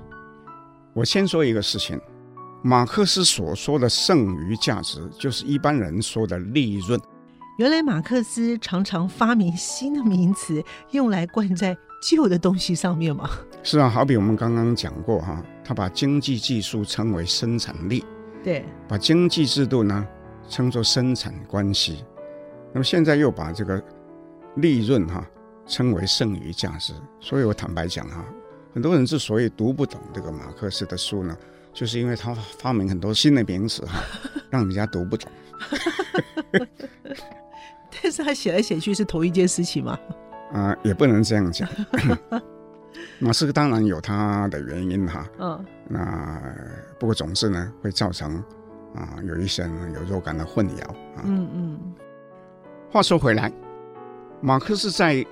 [0.94, 2.00] 我先说一个事情，
[2.62, 6.98] 马克思所说的剩余价值，就是一般人说的利润。
[7.60, 13.28] 原来马克思常常发明新的名词，用来灌在旧的东西上面吗？
[13.62, 18.02] 是啊，好比我们刚刚讲过哈，他把经济技术称为生产力，
[18.42, 20.08] 对，把经济制度呢
[20.48, 22.02] 称作生产关系，
[22.72, 23.84] 那么现在又把这个
[24.56, 25.22] 利润哈。
[25.66, 28.24] 称为剩余价值，所以我坦白讲哈，
[28.74, 31.36] 很多人之所以读不懂这个马克思的书呢，
[31.72, 34.02] 就是因为他发明很多新的名词哈，
[34.50, 35.30] 让人家读不懂。
[38.02, 39.98] 但是他写来写去是同一件事情吗？
[40.52, 41.68] 啊、呃，也不能这样讲。
[43.18, 46.42] 马克思当然有他的原因哈，嗯，那
[46.98, 48.36] 不过总是呢会造成
[48.94, 50.82] 啊、呃、有一些人有若干的混淆
[51.16, 51.22] 啊。
[51.24, 51.94] 嗯嗯。
[52.90, 53.52] 话说回来，
[54.40, 55.24] 马克思在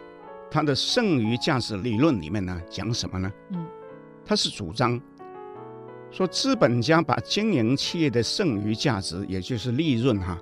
[0.51, 3.33] 他的剩余价值理论里面呢，讲什么呢？
[3.51, 3.67] 嗯，
[4.25, 5.01] 他是主张
[6.11, 10.39] 说，资本家把经营企业的剩余价值，也就是利润哈，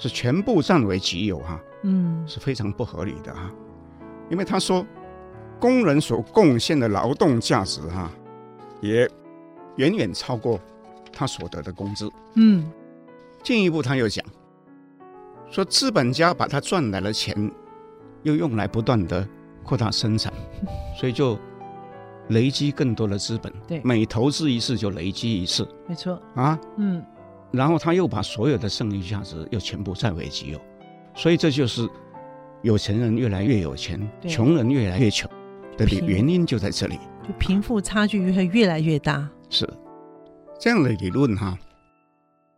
[0.00, 3.48] 是全部占为己有哈，嗯，是非常不合理的哈。
[4.28, 4.84] 因为他说，
[5.60, 8.10] 工人所贡献的劳动价值哈，
[8.80, 9.08] 也
[9.76, 10.58] 远远超过
[11.12, 12.10] 他所得的工资。
[12.34, 12.68] 嗯，
[13.44, 14.24] 进一步他又讲
[15.50, 17.48] 说，资本家把他赚来的钱。
[18.22, 19.26] 又用来不断的
[19.64, 20.30] 扩大生产，
[20.94, 21.38] 所以就
[22.28, 23.50] 累积更多的资本。
[23.66, 25.66] 对，每投资一次就累积一次。
[25.88, 26.20] 没错。
[26.34, 27.02] 啊，嗯。
[27.50, 30.60] 然后他又把所有的剩余价值又全部占为己有，
[31.14, 31.88] 所以这就是
[32.62, 35.30] 有钱人越来越有钱，穷人越来越穷
[35.76, 36.98] 的原因就在这里。
[37.26, 39.28] 就贫富差距会越来越大。
[39.48, 39.68] 是
[40.58, 41.58] 这样的理论哈，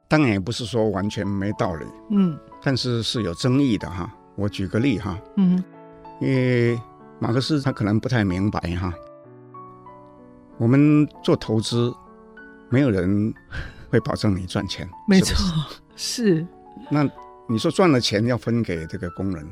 [0.08, 1.86] 当然也不是说完全没道理。
[2.10, 2.38] 嗯。
[2.62, 4.12] 但是是有争议的哈。
[4.34, 5.62] 我举个例哈，嗯，
[6.18, 6.80] 因为
[7.18, 8.90] 马克思他可能不太明白哈，
[10.56, 11.92] 我们做投资，
[12.70, 13.34] 没有人
[13.92, 15.36] 会保证你赚钱，没错，
[15.94, 16.46] 是，是。
[16.90, 17.06] 那
[17.46, 19.46] 你说赚了钱要分给这个工人，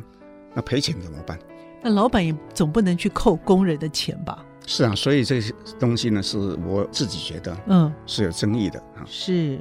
[0.55, 1.39] 那赔钱怎么办？
[1.83, 4.43] 那老板也总不能去扣工人的钱吧？
[4.67, 9.05] 是啊，所以这些东西呢，是我自己觉得，嗯，是有争议的啊。
[9.05, 9.61] 是。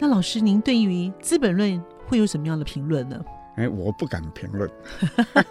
[0.00, 1.70] 那老师，您对于《资本论》
[2.08, 3.24] 会有什么样的评论呢？
[3.56, 4.68] 哎，我不敢评论，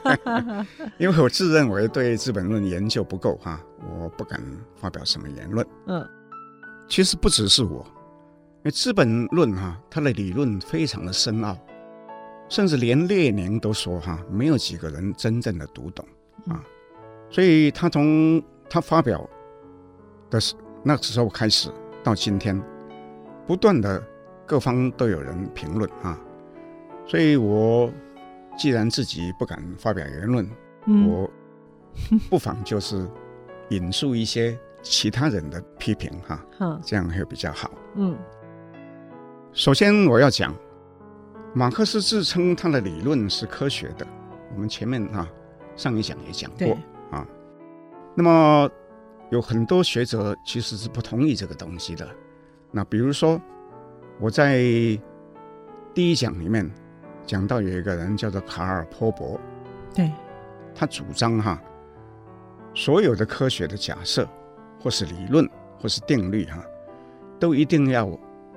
[0.98, 3.62] 因为我自认为对《资本论》研究不够哈，
[3.98, 4.42] 我不敢
[4.76, 5.66] 发表什么言论。
[5.86, 6.06] 嗯，
[6.90, 7.86] 其实不只是我，
[8.63, 11.58] 因为《资本论》哈，它的理论非常的深奥，
[12.47, 16.06] 甚至连列宁都说哈，没有几个人真正的读懂
[16.47, 16.63] 啊。
[17.32, 19.28] 所以他从他发表
[20.30, 21.71] 的时那个时候开始
[22.04, 22.62] 到今天，
[23.47, 24.04] 不断的
[24.45, 26.19] 各方都有人评论啊。
[27.08, 27.91] 所以，我
[28.56, 30.47] 既然自己不敢发表言论，
[30.86, 31.32] 嗯、我
[32.30, 33.10] 不妨就是
[33.69, 36.45] 引述一些其他人的批评，哈，
[36.84, 37.71] 这样会比较好。
[37.95, 38.15] 嗯，
[39.54, 40.56] 首先我要讲，
[41.54, 44.08] 马克思自称他的理论是科学的，
[44.54, 45.28] 我们前面啊
[45.76, 46.78] 上一讲也讲过
[47.12, 47.28] 啊。
[48.16, 48.70] 那么
[49.30, 52.08] 有很多学者其实是不同意这个东西的。
[52.72, 53.42] 那比如说，
[54.20, 54.58] 我在
[55.94, 56.70] 第一讲里面。
[57.28, 59.40] 讲到有一个人叫做卡尔·波伯，
[59.94, 60.12] 对，
[60.74, 61.62] 他主张哈，
[62.74, 64.28] 所有的科学的假设，
[64.82, 65.48] 或是理论，
[65.80, 66.66] 或是定律哈，
[67.40, 68.10] 都一定要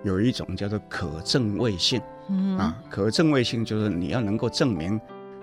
[0.05, 2.01] 有一种叫做可证伪性。
[2.29, 4.99] 嗯啊，可证伪性就是你要能够证明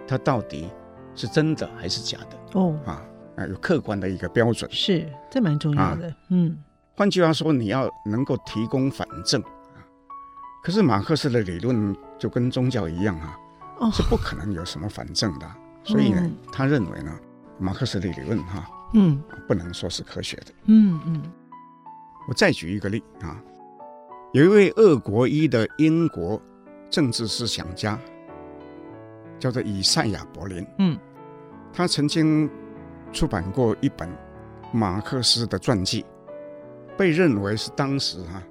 [0.07, 0.67] 它到底
[1.13, 2.59] 是真的还是假的。
[2.59, 3.03] 哦啊
[3.35, 4.69] 啊，有客观的一个标准。
[4.71, 6.07] 是，这蛮重要的。
[6.07, 6.57] 啊、嗯，
[6.95, 9.43] 换句话说，你要能够提供反证。
[10.63, 13.37] 可是马克思的理论就跟宗教一样啊，
[13.79, 15.49] 哦、是不可能有什么反证的，
[15.83, 17.11] 所以呢，嗯、他认为呢，
[17.59, 20.45] 马克思的理论哈、啊，嗯，不能说是科学的。
[20.65, 21.21] 嗯嗯。
[21.23, 21.31] 嗯
[22.27, 23.41] 我再举一个例啊，
[24.33, 26.41] 有一位俄国裔的英国
[26.89, 27.99] 政治思想家，
[29.37, 30.65] 叫做以赛亚·柏林。
[30.79, 30.97] 嗯。
[31.73, 32.49] 他曾经
[33.11, 34.09] 出版过一本
[34.71, 36.05] 马克思的传记，
[36.97, 38.43] 被认为是当时哈、啊、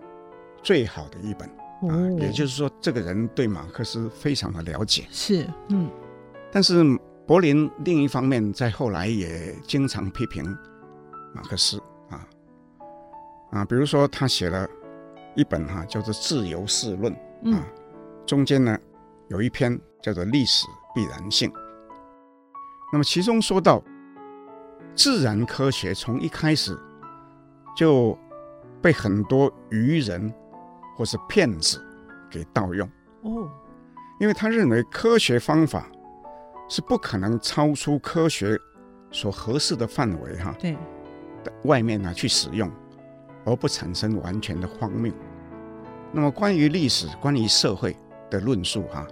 [0.62, 1.48] 最好的一本。
[1.90, 5.06] 啊，也就是说，这个人对马克思非常的了解。
[5.10, 5.88] 是，嗯。
[6.52, 6.84] 但是
[7.26, 10.44] 柏林另一方面在后来也经常批评
[11.32, 12.26] 马克思啊，
[13.50, 14.68] 啊，比如说他写了
[15.40, 17.16] 一本哈、啊、叫做《自由式论》
[17.54, 17.66] 啊，
[18.26, 18.78] 中间呢
[19.28, 21.48] 有一篇叫做《历史必然性》。
[22.92, 23.82] 那么其中说到，
[24.94, 26.78] 自然科学从一开始
[27.74, 28.18] 就
[28.82, 30.30] 被很多愚人
[30.94, 31.82] 或是骗子
[32.28, 32.86] 给盗用
[33.22, 33.50] 哦，
[34.20, 35.90] 因为他认为科学方法
[36.68, 38.58] 是不可能超出科学
[39.10, 40.76] 所合适的范围哈，对，
[41.64, 42.70] 外面呢去使用，
[43.46, 45.10] 而不产生完全的荒谬。
[46.12, 47.96] 那么关于历史、关于社会
[48.30, 49.06] 的论述哈。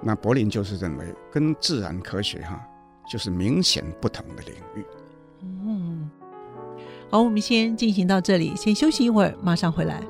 [0.00, 2.60] 那柏林就是认为，跟自然科学哈，
[3.10, 4.84] 就是明显不同的领域。
[5.42, 6.10] 嗯，
[7.10, 10.00] 好，我们先进行到这里，先休息一会儿，马上回来。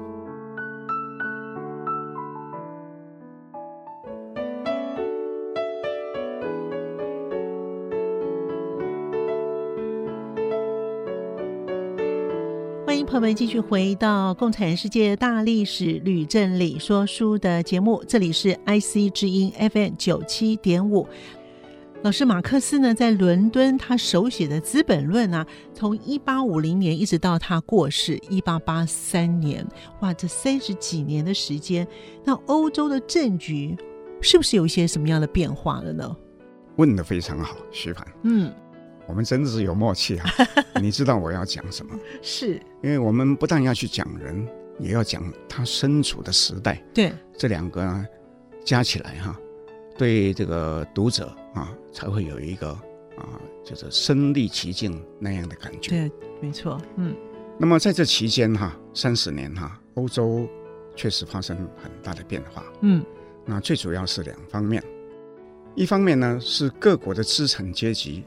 [13.18, 21.04] 朋友们，继续回到《共产世界大历史吕振理说书》的节目，这里是 IC 之音 FM 九七点五。
[22.02, 29.66] 老师马克思呢，在伦敦他手写的《资本论》啊，从一八五零年一直到他过世一八八三年，
[29.98, 31.84] 哇，这三十几年的时间，
[32.24, 33.76] 那欧洲的政局
[34.20, 36.16] 是不是有一些什么样的变化了呢？
[36.76, 38.06] 问的非常好，徐凡。
[38.22, 38.52] 嗯。
[39.08, 40.26] 我们真的是有默契啊！
[40.80, 41.98] 你知道我要讲什么？
[42.20, 44.46] 是，因为我们不但要去讲人，
[44.78, 46.80] 也要讲他身处的时代。
[46.92, 48.06] 对，这两个呢，
[48.64, 49.34] 加起来哈，
[49.96, 52.68] 对这个读者啊，才会有一个
[53.16, 55.90] 啊，就是身历其境那样的感觉。
[55.90, 56.78] 对，没错。
[56.96, 57.16] 嗯。
[57.58, 60.46] 那么在这期间哈，三十年哈，欧洲
[60.94, 62.62] 确实发生很大的变化。
[62.82, 63.02] 嗯。
[63.46, 64.84] 那最主要是两方面，
[65.74, 68.22] 一方面呢是各国的资产阶级。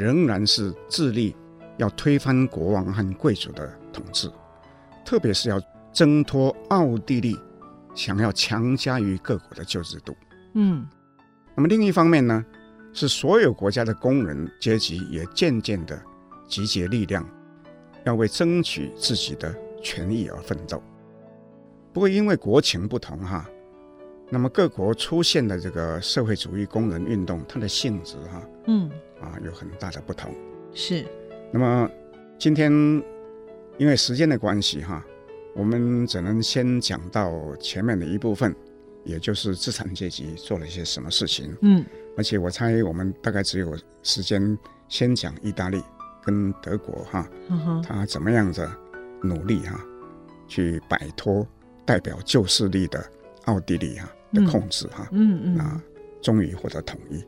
[0.00, 1.36] 仍然是致力
[1.76, 4.30] 要推翻国王和贵族的统治，
[5.04, 5.60] 特别是要
[5.92, 7.38] 挣脱奥地利
[7.94, 10.16] 想要强加于各国的旧制度。
[10.54, 10.88] 嗯，
[11.54, 12.42] 那么另一方面呢，
[12.94, 16.00] 是所有国家的工人阶级也渐渐的
[16.46, 17.28] 集结力量，
[18.04, 20.82] 要为争取自己的权益而奋斗。
[21.92, 23.46] 不过因为国情不同哈。
[24.32, 28.88] 那么各国出现的这个社会主义工人运动，它的性质哈，嗯，
[29.20, 30.32] 啊，有很大的不同。
[30.72, 31.04] 是。
[31.52, 31.90] 那么
[32.38, 32.70] 今天
[33.76, 35.04] 因为时间的关系哈，
[35.52, 38.54] 我们只能先讲到前面的一部分，
[39.02, 41.52] 也就是资产阶级做了一些什么事情。
[41.62, 41.84] 嗯。
[42.16, 44.56] 而且我猜我们大概只有时间
[44.88, 45.82] 先讲意大利
[46.22, 48.68] 跟德国哈，嗯，他怎么样子
[49.22, 49.84] 努力哈，
[50.46, 51.44] 去摆脱
[51.84, 53.04] 代表旧势力的
[53.46, 54.08] 奥地利哈。
[54.32, 55.82] 的控制哈，嗯嗯，啊，
[56.22, 57.24] 终于获得统一，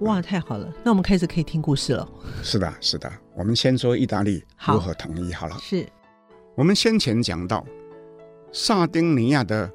[0.00, 0.72] 哇，太好了！
[0.82, 2.08] 那我们开始可以听故事了。
[2.42, 5.56] 是的，是的，我们先说意大利如何统一好了。
[5.60, 5.86] 是，
[6.54, 7.64] 我们先前讲到，
[8.52, 9.70] 萨丁尼亚的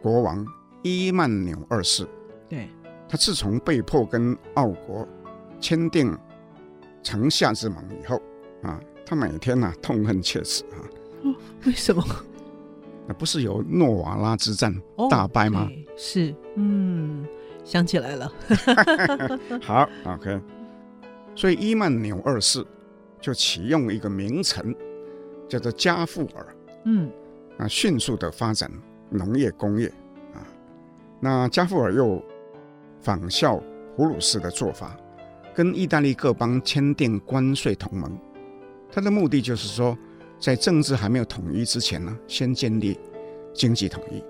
[0.00, 0.46] 国王
[0.82, 2.06] 伊曼纽二世，
[2.48, 2.68] 对，
[3.08, 5.06] 他自从被迫跟奥国
[5.60, 6.16] 签订
[7.02, 8.20] 城下之盟以后
[8.62, 10.80] 啊，他每天呢、啊、痛恨切齿啊。
[11.24, 11.34] 哦，
[11.66, 12.02] 为什么？
[13.12, 14.74] 那不是有诺瓦拉之战
[15.10, 15.68] 大败吗？
[15.70, 17.26] 哦、是，嗯，
[17.62, 18.32] 想起来了。
[19.60, 20.40] 好，OK。
[21.34, 22.64] 所以伊曼纽二世
[23.20, 24.74] 就启用一个名臣，
[25.46, 26.56] 叫做加富尔。
[26.86, 27.10] 嗯，
[27.58, 28.70] 啊，迅速的发展
[29.10, 29.88] 农业工业
[30.32, 30.40] 啊。
[31.20, 32.22] 那加富尔又
[33.02, 33.62] 仿效
[33.94, 34.96] 普鲁士的做法，
[35.54, 38.18] 跟意大利各邦签订关税同盟。
[38.90, 39.96] 他的目的就是说，
[40.42, 42.98] 在政治还没有统一之前呢，先建立
[43.54, 44.20] 经济统一。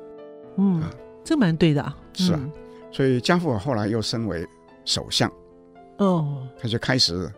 [0.59, 0.91] 嗯，啊、
[1.25, 1.97] 这蛮对的啊。
[2.13, 2.53] 是啊，嗯、
[2.93, 4.47] 所以加富尔后来又升为
[4.85, 5.33] 首相。
[5.97, 7.33] 哦，他就开始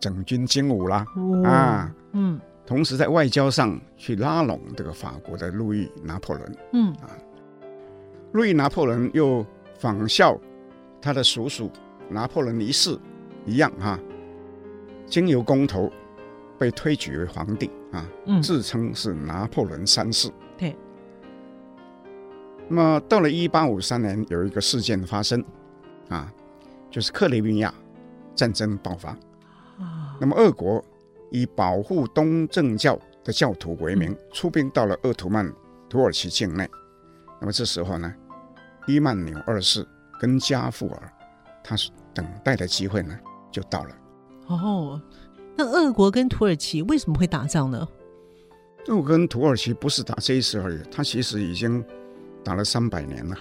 [0.00, 1.06] 整军经武啦。
[1.16, 6.56] 哦、啊，嗯，同时在外交上去拉拢这个法国的路易拿破仑。
[6.72, 7.06] 嗯啊，
[8.32, 9.46] 路易拿破仑又
[9.78, 10.36] 仿效
[11.00, 11.70] 他的叔叔
[12.08, 12.98] 拿破仑一世
[13.44, 14.00] 一样哈、啊，
[15.06, 15.88] 经由公投。
[16.58, 18.06] 被推举为皇帝啊，
[18.42, 20.30] 自称是拿破仑三世。
[20.56, 20.76] 对。
[22.68, 25.44] 那么到了一八五三年，有一个事件发生，
[26.08, 26.32] 啊，
[26.90, 27.72] 就是克里米亚
[28.34, 29.10] 战争爆发。
[29.78, 30.16] 啊。
[30.20, 30.84] 那么俄国
[31.30, 35.52] 以保护东正教的教徒为名，出兵到了鄂图曼
[35.88, 36.68] 土耳其境内。
[37.40, 38.12] 那么这时候呢，
[38.86, 39.86] 伊曼纽二世
[40.18, 41.12] 跟加富尔，
[41.62, 43.16] 他是等待的机会呢，
[43.52, 43.96] 就到了。
[44.46, 45.00] 哦。
[45.56, 47.88] 那俄国跟土耳其为什么会打仗呢？
[48.88, 51.84] 俄国跟土耳其不是打这一次而已，它其实已经
[52.44, 53.36] 打了三百年了，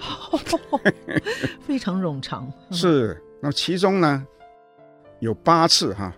[1.61, 2.51] 非常冗长。
[2.71, 4.25] 是，那其中呢
[5.19, 6.15] 有八次哈，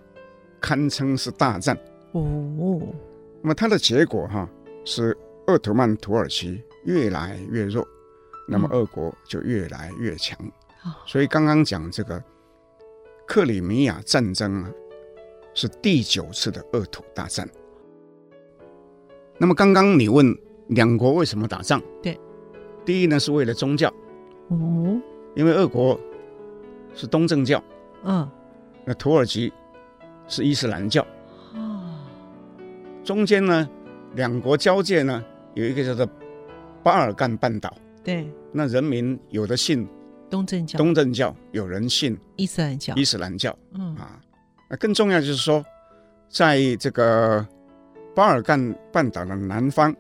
[0.62, 1.76] 堪称是大战。
[2.14, 2.80] 哦，
[3.42, 4.48] 那么它的结果哈
[4.86, 5.18] 是
[5.48, 7.86] 鄂图曼土耳其越来越弱，
[8.48, 10.38] 那么俄国就越来越强。
[10.86, 12.24] 嗯、所以刚刚讲这个
[13.26, 14.72] 克里米亚战争啊，
[15.58, 17.50] 是第九次的鄂土大战。
[19.40, 20.38] 那么刚刚你问
[20.68, 21.82] 两国为什么打仗？
[22.00, 22.16] 对，
[22.86, 23.92] 第一呢是为了宗教，
[24.50, 25.02] 哦，
[25.36, 26.00] 因为俄国
[26.94, 27.64] 是东正教，
[28.04, 28.30] 嗯，
[28.86, 29.52] 那土耳其
[30.28, 31.04] 是伊斯兰教，
[31.56, 32.06] 哦，
[33.04, 33.68] 中间呢
[34.14, 36.08] 两国交界呢有一个叫做
[36.84, 39.88] 巴尔干半岛，对，那人民有的信
[40.30, 43.96] 东正教，东正教，有人信伊斯兰教，伊斯兰教，嗯。
[43.96, 44.22] 啊，
[44.70, 45.66] 那更重要就是说，
[46.30, 47.46] 在这个。
[48.16, 49.96] 巴尔干半岛的南方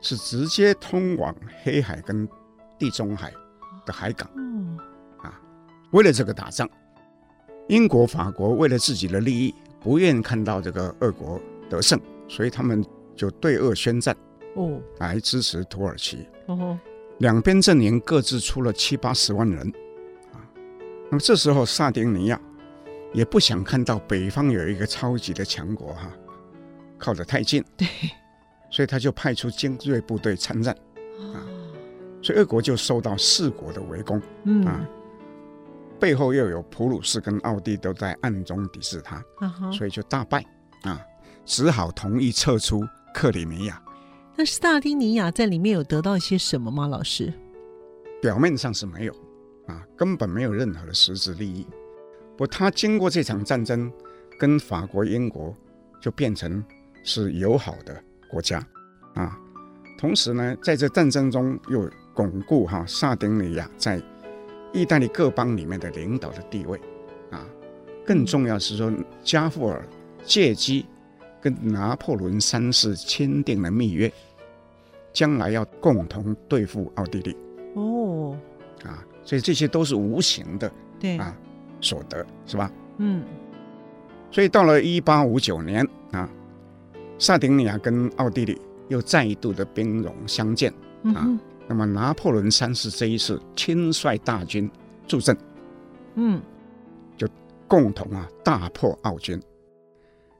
[0.00, 2.28] 是直接通往黑海跟
[2.76, 3.32] 地中海
[3.86, 4.28] 的海港，
[5.18, 5.40] 啊，
[5.92, 6.68] 为了这个打仗，
[7.68, 14.12] 英国、法国为了自己的利益，不愿看到这个俄国得胜，所以他们就对俄宣战，
[14.56, 16.26] 哦，来支持土耳其。
[16.46, 16.76] 哦，
[17.18, 19.72] 两边阵营各自出了七八十万人，
[20.32, 20.42] 啊，
[21.10, 22.40] 那么这时候萨丁尼亚
[23.12, 26.10] 也不想看到北方有一个超级的强国，哈。
[27.02, 27.88] 靠得太近，对，
[28.70, 30.76] 所以他就派出精锐部队参战，
[31.32, 31.40] 啊，
[32.20, 34.86] 所以俄国就受到四国的围攻，嗯啊，
[35.98, 39.24] 背后又有普鲁士跟奥地都在暗中抵制他，
[39.72, 40.44] 所以就大败，
[40.82, 41.00] 啊，
[41.46, 43.82] 只好同意撤出克里米亚。
[44.36, 46.86] 那斯大丁尼亚在里面有得到一些什么吗？
[46.86, 47.32] 老师？
[48.20, 49.12] 表面上是没有，
[49.68, 51.66] 啊，根本没有任何的实质利益。
[52.46, 53.92] 他经过这场战争，
[54.38, 55.54] 跟法国、英国
[56.00, 56.62] 就变成。
[57.02, 58.62] 是友好的国家，
[59.14, 59.34] 啊，
[59.98, 63.98] 同时呢，在这战争中又巩固哈萨丁尼亚在
[64.70, 66.78] 意大利各邦里面的领导的地位，
[67.30, 67.42] 啊，
[68.04, 69.82] 更重要是说，加富尔
[70.22, 70.84] 借机
[71.40, 74.12] 跟拿破仑三世签订了密约，
[75.10, 77.34] 将来要共同对付奥地利。
[77.76, 78.36] 哦，
[78.84, 81.34] 啊，所以这些都是无形的，对啊，
[81.80, 82.70] 所得是吧？
[82.98, 83.24] 嗯，
[84.30, 86.28] 所以到了一八五九年啊。
[87.22, 88.58] 萨丁尼亚跟奥地利
[88.88, 90.72] 又再一度的兵戎相见
[91.14, 91.28] 啊，
[91.68, 94.70] 那么拿破仑三世这一次亲率大军
[95.06, 95.36] 助阵，
[96.14, 96.40] 嗯，
[97.18, 97.28] 就
[97.68, 99.38] 共同啊大破奥军。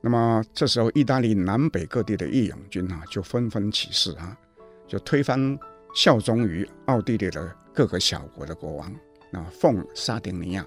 [0.01, 4.35] 那么这时候，意大利南北各地的义勇军啊就纷纷起事啊，
[4.89, 5.59] 就推翻
[5.95, 8.91] 效忠于奥地利的各个小国的国王，
[9.31, 10.67] 那奉萨丁尼亚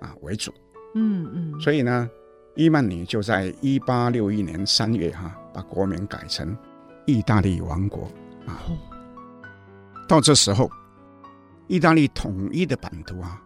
[0.00, 0.52] 啊为主，
[0.94, 2.10] 嗯嗯，所以呢。
[2.56, 6.54] 伊曼尼就在一八六一年三月哈，把国名改成
[7.06, 8.10] 意大利王国
[8.44, 8.60] 啊。
[10.08, 10.68] 到这时候，
[11.68, 13.40] 意大利统一的版图啊，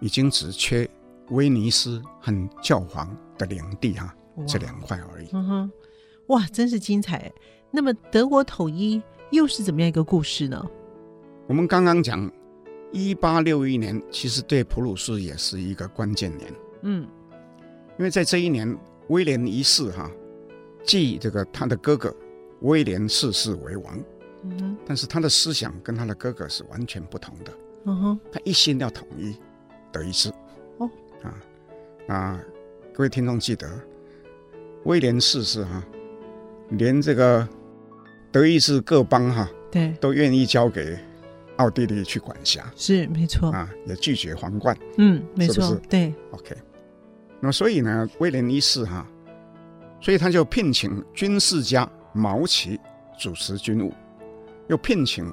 [0.00, 0.88] 已经只缺
[1.30, 4.14] 威尼斯和教皇的领地哈
[4.46, 5.28] 这两块而已。
[5.32, 5.70] 嗯哼，
[6.26, 7.32] 哇，真是精彩！
[7.70, 10.62] 那么德国统一又是怎么样一个故事呢？
[11.48, 12.30] 我们刚刚讲
[12.92, 16.52] 一八六一年，其实对普鲁士也是一个关键年。
[16.82, 17.06] 嗯。
[17.98, 18.76] 因为在这一年，
[19.08, 20.10] 威廉一世哈
[20.84, 22.14] 继这个他的哥哥
[22.60, 23.98] 威廉四世为王，
[24.42, 27.52] 嗯哼，但是他的思想跟他的哥哥是完全不同的，
[27.86, 29.34] 嗯哼，他一心要统一
[29.90, 30.30] 德意志，
[30.76, 30.90] 哦，
[31.22, 31.34] 啊
[32.08, 32.40] 啊，
[32.92, 33.66] 各位听众记得，
[34.84, 35.82] 威廉四世哈，
[36.68, 37.48] 连这个
[38.30, 40.98] 德意志各邦哈，对，都愿意交给
[41.56, 45.76] 奥地利去管辖，是没错啊，也拒绝皇冠，嗯，没错，是是？
[45.88, 46.56] 对，OK。
[47.40, 49.06] 那么所以呢，威廉一世哈，
[50.00, 52.78] 所以他就聘请军事家毛奇
[53.18, 53.92] 主持军务，
[54.68, 55.32] 又聘请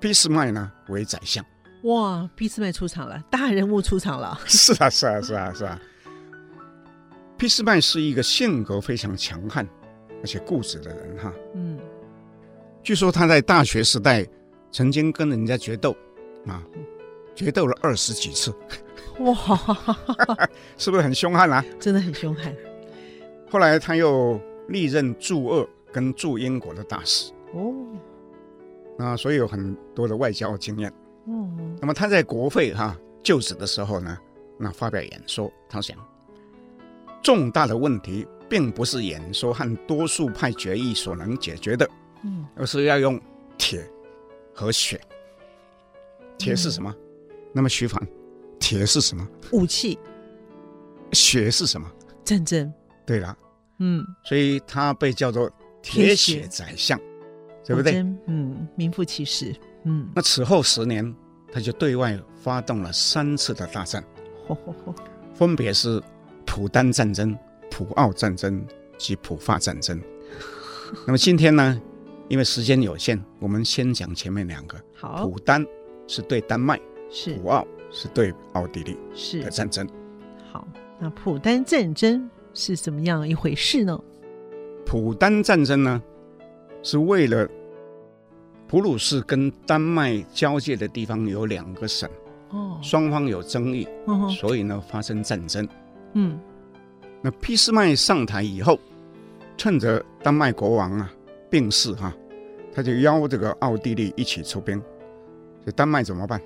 [0.00, 1.44] 俾斯麦呢为宰相。
[1.84, 4.38] 哇，俾斯麦出场了，大人物出场了。
[4.46, 5.80] 是啊，是啊，是啊，是啊。
[7.36, 9.66] 俾斯麦是一个性格非常强悍
[10.22, 11.32] 而且固执的人哈。
[11.54, 11.78] 嗯。
[12.82, 14.26] 据说他在大学时代
[14.74, 15.96] 曾经跟人家决斗
[16.48, 16.60] 啊，
[17.32, 18.52] 决斗了二十几次。
[19.20, 19.32] 哇，
[20.76, 21.64] 是不是很凶悍啊？
[21.78, 22.52] 真的很凶悍。
[23.48, 27.72] 后来他又历任驻俄跟驻英国的大使哦，
[28.98, 30.92] 啊，所以有很多的外交经验。
[31.28, 34.18] 嗯，那么他在国会哈、啊、就职的时候呢，
[34.58, 35.96] 那发表演说，他想，
[37.22, 41.88] 重大的问题并不是演说和多数派决议所能解决的，
[42.24, 43.20] 嗯，而是要用
[43.56, 43.88] 铁
[44.54, 45.00] 和血。
[46.38, 46.90] 铁是什么？
[46.90, 48.00] 嗯、那么徐凡。
[48.58, 49.26] 铁是什么？
[49.52, 49.98] 武器。
[51.12, 51.90] 血是什么？
[52.24, 52.72] 战争。
[53.06, 53.36] 对了，
[53.80, 55.50] 嗯，所以他被叫做
[55.82, 56.98] 铁血宰相，
[57.64, 58.02] 对不对？
[58.26, 59.54] 嗯，名副其实。
[59.84, 61.14] 嗯，那此后十年，
[61.52, 64.02] 他就对外发动了三次的大战，
[65.34, 66.02] 分别是
[66.46, 67.36] 普丹战争、
[67.70, 70.00] 普奥战争、及普法战争。
[71.06, 71.80] 那么今天呢，
[72.28, 74.80] 因为时间有限，我们先讲前面两个。
[74.94, 75.64] 好，普丹
[76.06, 79.86] 是对丹麦，是普奥是对奥地利是的战争。
[80.50, 80.66] 好，
[80.98, 83.98] 那普丹战争是怎么样一回事呢？
[84.86, 86.02] 普丹战争呢，
[86.82, 87.48] 是为了
[88.66, 92.08] 普鲁士跟丹麦交界的地方有两个省，
[92.50, 95.66] 哦，双方有争议，哦，所以呢发生战争。
[96.14, 96.38] 嗯，
[97.22, 98.78] 那俾斯麦上台以后，
[99.56, 101.12] 趁着丹麦国王啊
[101.54, 102.12] 病逝哈，
[102.74, 104.76] 他就邀这个奥地利一起出兵，
[105.60, 106.42] 所以丹麦怎么办？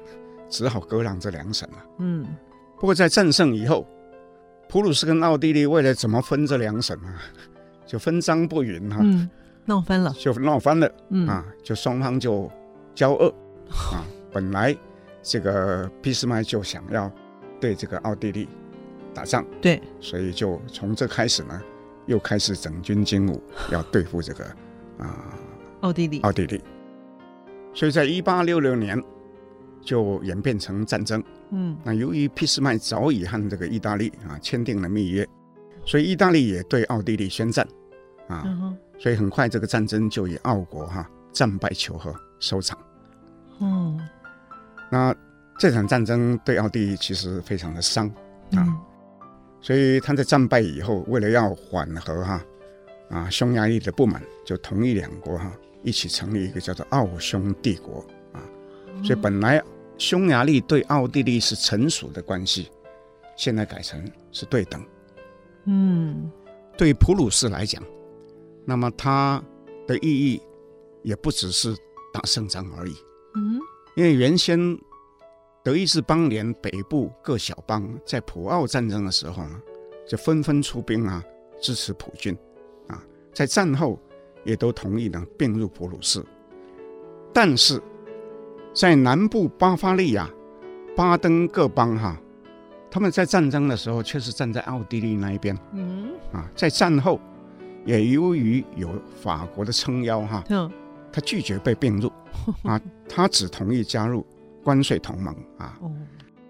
[0.50, 1.76] 只好割让这两省了。
[2.00, 2.26] 嗯，
[2.74, 3.86] 不过在战胜以后，
[4.68, 7.22] 普鲁士跟奥地利为了怎么分这两省啊，
[7.86, 9.30] 就分赃不匀哈，嗯，
[9.64, 10.92] 闹翻了，就闹翻了。
[11.08, 12.50] 嗯啊，就双方就
[12.94, 13.32] 交恶
[13.94, 14.04] 啊。
[14.30, 14.76] 本来
[15.22, 17.10] 这个俾斯麦就想要
[17.58, 18.46] 对这个奥地利
[19.14, 21.58] 打仗，对，所以就从这开始呢。
[22.06, 23.38] 又开始整军经武，
[23.70, 24.42] 要对付这个
[24.98, 25.34] 啊
[25.80, 26.20] 奥地利。
[26.20, 26.62] 奥地利，
[27.72, 29.02] 所以在一八六六年
[29.80, 31.22] 就演变成战争。
[31.50, 35.26] 嗯，那由于俾斯麦早已和这个意大利啊签订了密约，
[35.84, 37.66] 所以意大利也对奥地利宣战
[38.26, 38.42] 啊。
[38.44, 42.78] 嗯、所以很快这个战争就以奥国哈、啊、战败求和收场。
[43.60, 43.98] 嗯，
[44.90, 45.14] 那
[45.58, 48.06] 这场战争对奥地利其实非常的伤
[48.52, 48.58] 啊。
[48.58, 48.78] 嗯
[49.60, 52.44] 所以他在战败以后，为了要缓和哈啊
[53.10, 55.52] 啊匈牙利的不满，就同意两国哈
[55.82, 58.42] 一起成立一个叫做奥匈帝国啊。
[59.02, 59.62] 所以本来
[59.96, 62.70] 匈牙利对奥地利是臣属的关系，
[63.36, 64.02] 现在改成
[64.32, 64.84] 是对等。
[65.64, 66.30] 嗯，
[66.76, 67.82] 对普鲁士来讲，
[68.64, 69.42] 那么它
[69.86, 70.40] 的意义
[71.02, 71.74] 也不只是
[72.12, 72.92] 打胜仗而已。
[73.34, 73.60] 嗯，
[73.96, 74.78] 因为原先。
[75.64, 79.60] 德意志邦联北部各小邦在普奥战争的时候呢，
[80.08, 81.22] 就纷纷出兵啊，
[81.60, 82.34] 支持普军，
[83.32, 83.98] 在战后
[84.44, 86.24] 也都同意呢并入普鲁士。
[87.32, 87.80] 但是，
[88.74, 90.28] 在南部巴伐利亚、
[90.96, 92.20] 巴登各邦哈，
[92.90, 95.56] 他们在战争的时候却是站在奥地利那一边。
[95.72, 97.20] 嗯，啊，在战后
[97.84, 100.42] 也由于有法国的撑腰哈，
[101.12, 102.10] 他拒绝被并入，
[102.62, 104.26] 啊， 他只同意加入。
[104.64, 105.78] 关税同盟啊，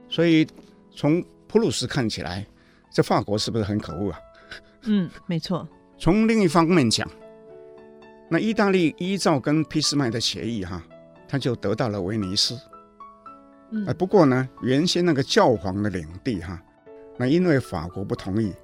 [0.08, 0.44] 所以
[0.90, 2.44] 从普鲁士看起来，
[2.90, 4.18] 这法国是不是很可恶啊？
[4.86, 5.68] 嗯，没错。
[5.98, 7.08] 从另一方面讲，
[8.28, 10.82] 那意大利依照跟俾斯麦的协议哈，
[11.26, 12.58] 他就得到了威尼斯。
[13.70, 16.62] 嗯，不过呢，原先那个教皇的领地哈，
[17.16, 18.54] 那因为法国不同意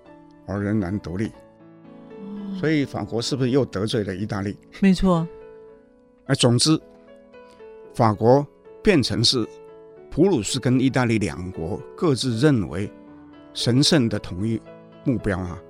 [0.47, 1.31] 而仍然独立。
[2.59, 4.57] 所以法国是不是又得罪了意大利？
[4.81, 5.27] 没错。
[6.27, 6.81] 哎，总之，
[7.95, 8.47] 法国。
[8.83, 9.49] 变成是
[10.11, 12.93] 普鲁士跟意大利两国各自认为
[13.55, 14.61] 神圣的统一
[15.05, 15.64] 目标啊，嗯，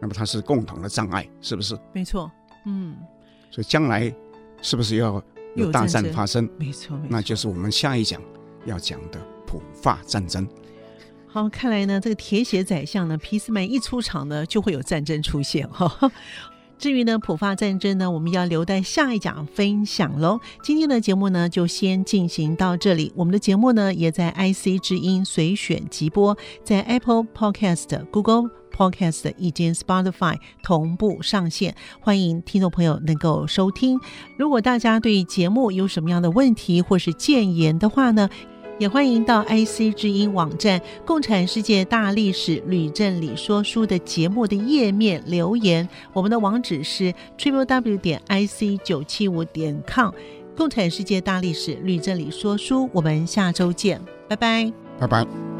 [0.00, 1.78] 那么它是共同的障碍，是不是？
[1.92, 2.30] 没错，
[2.66, 2.96] 嗯，
[3.50, 4.12] 所以将来
[4.62, 5.22] 是不是要
[5.54, 6.48] 有大战发生？
[6.58, 8.20] 没错，没错，那就是我们下一讲
[8.64, 10.46] 要讲的普法战争。
[11.26, 16.10] 好，看来呢，这个铁血宰相呢，皮斯曼一出场呢，就会有战争出现哈。
[16.76, 20.40] 至于呢，普法战争呢，我们要留待下一讲分享喽。
[20.62, 23.12] 今天的节目呢，就先进行到这里。
[23.14, 28.50] 我们的节目呢，也在 IC 之音随选即播，在 Apple Podcast、Google
[28.80, 34.00] Podcast 以及 Spotify 同步上线，欢迎听众朋友能够收听。
[34.38, 38.30] 如果大家对节目有什么样的问题或是建言的话呢，
[38.78, 45.86] 也欢迎到 IC 之音网站《共产世界大历史吕振理说书》的节目的页面留言。
[46.14, 50.08] 我们的网址是 tbw 点 ic 九七五点 com。
[50.56, 55.59] 《共产世界大历史吕振理说书》，我们下周见，拜拜，拜拜。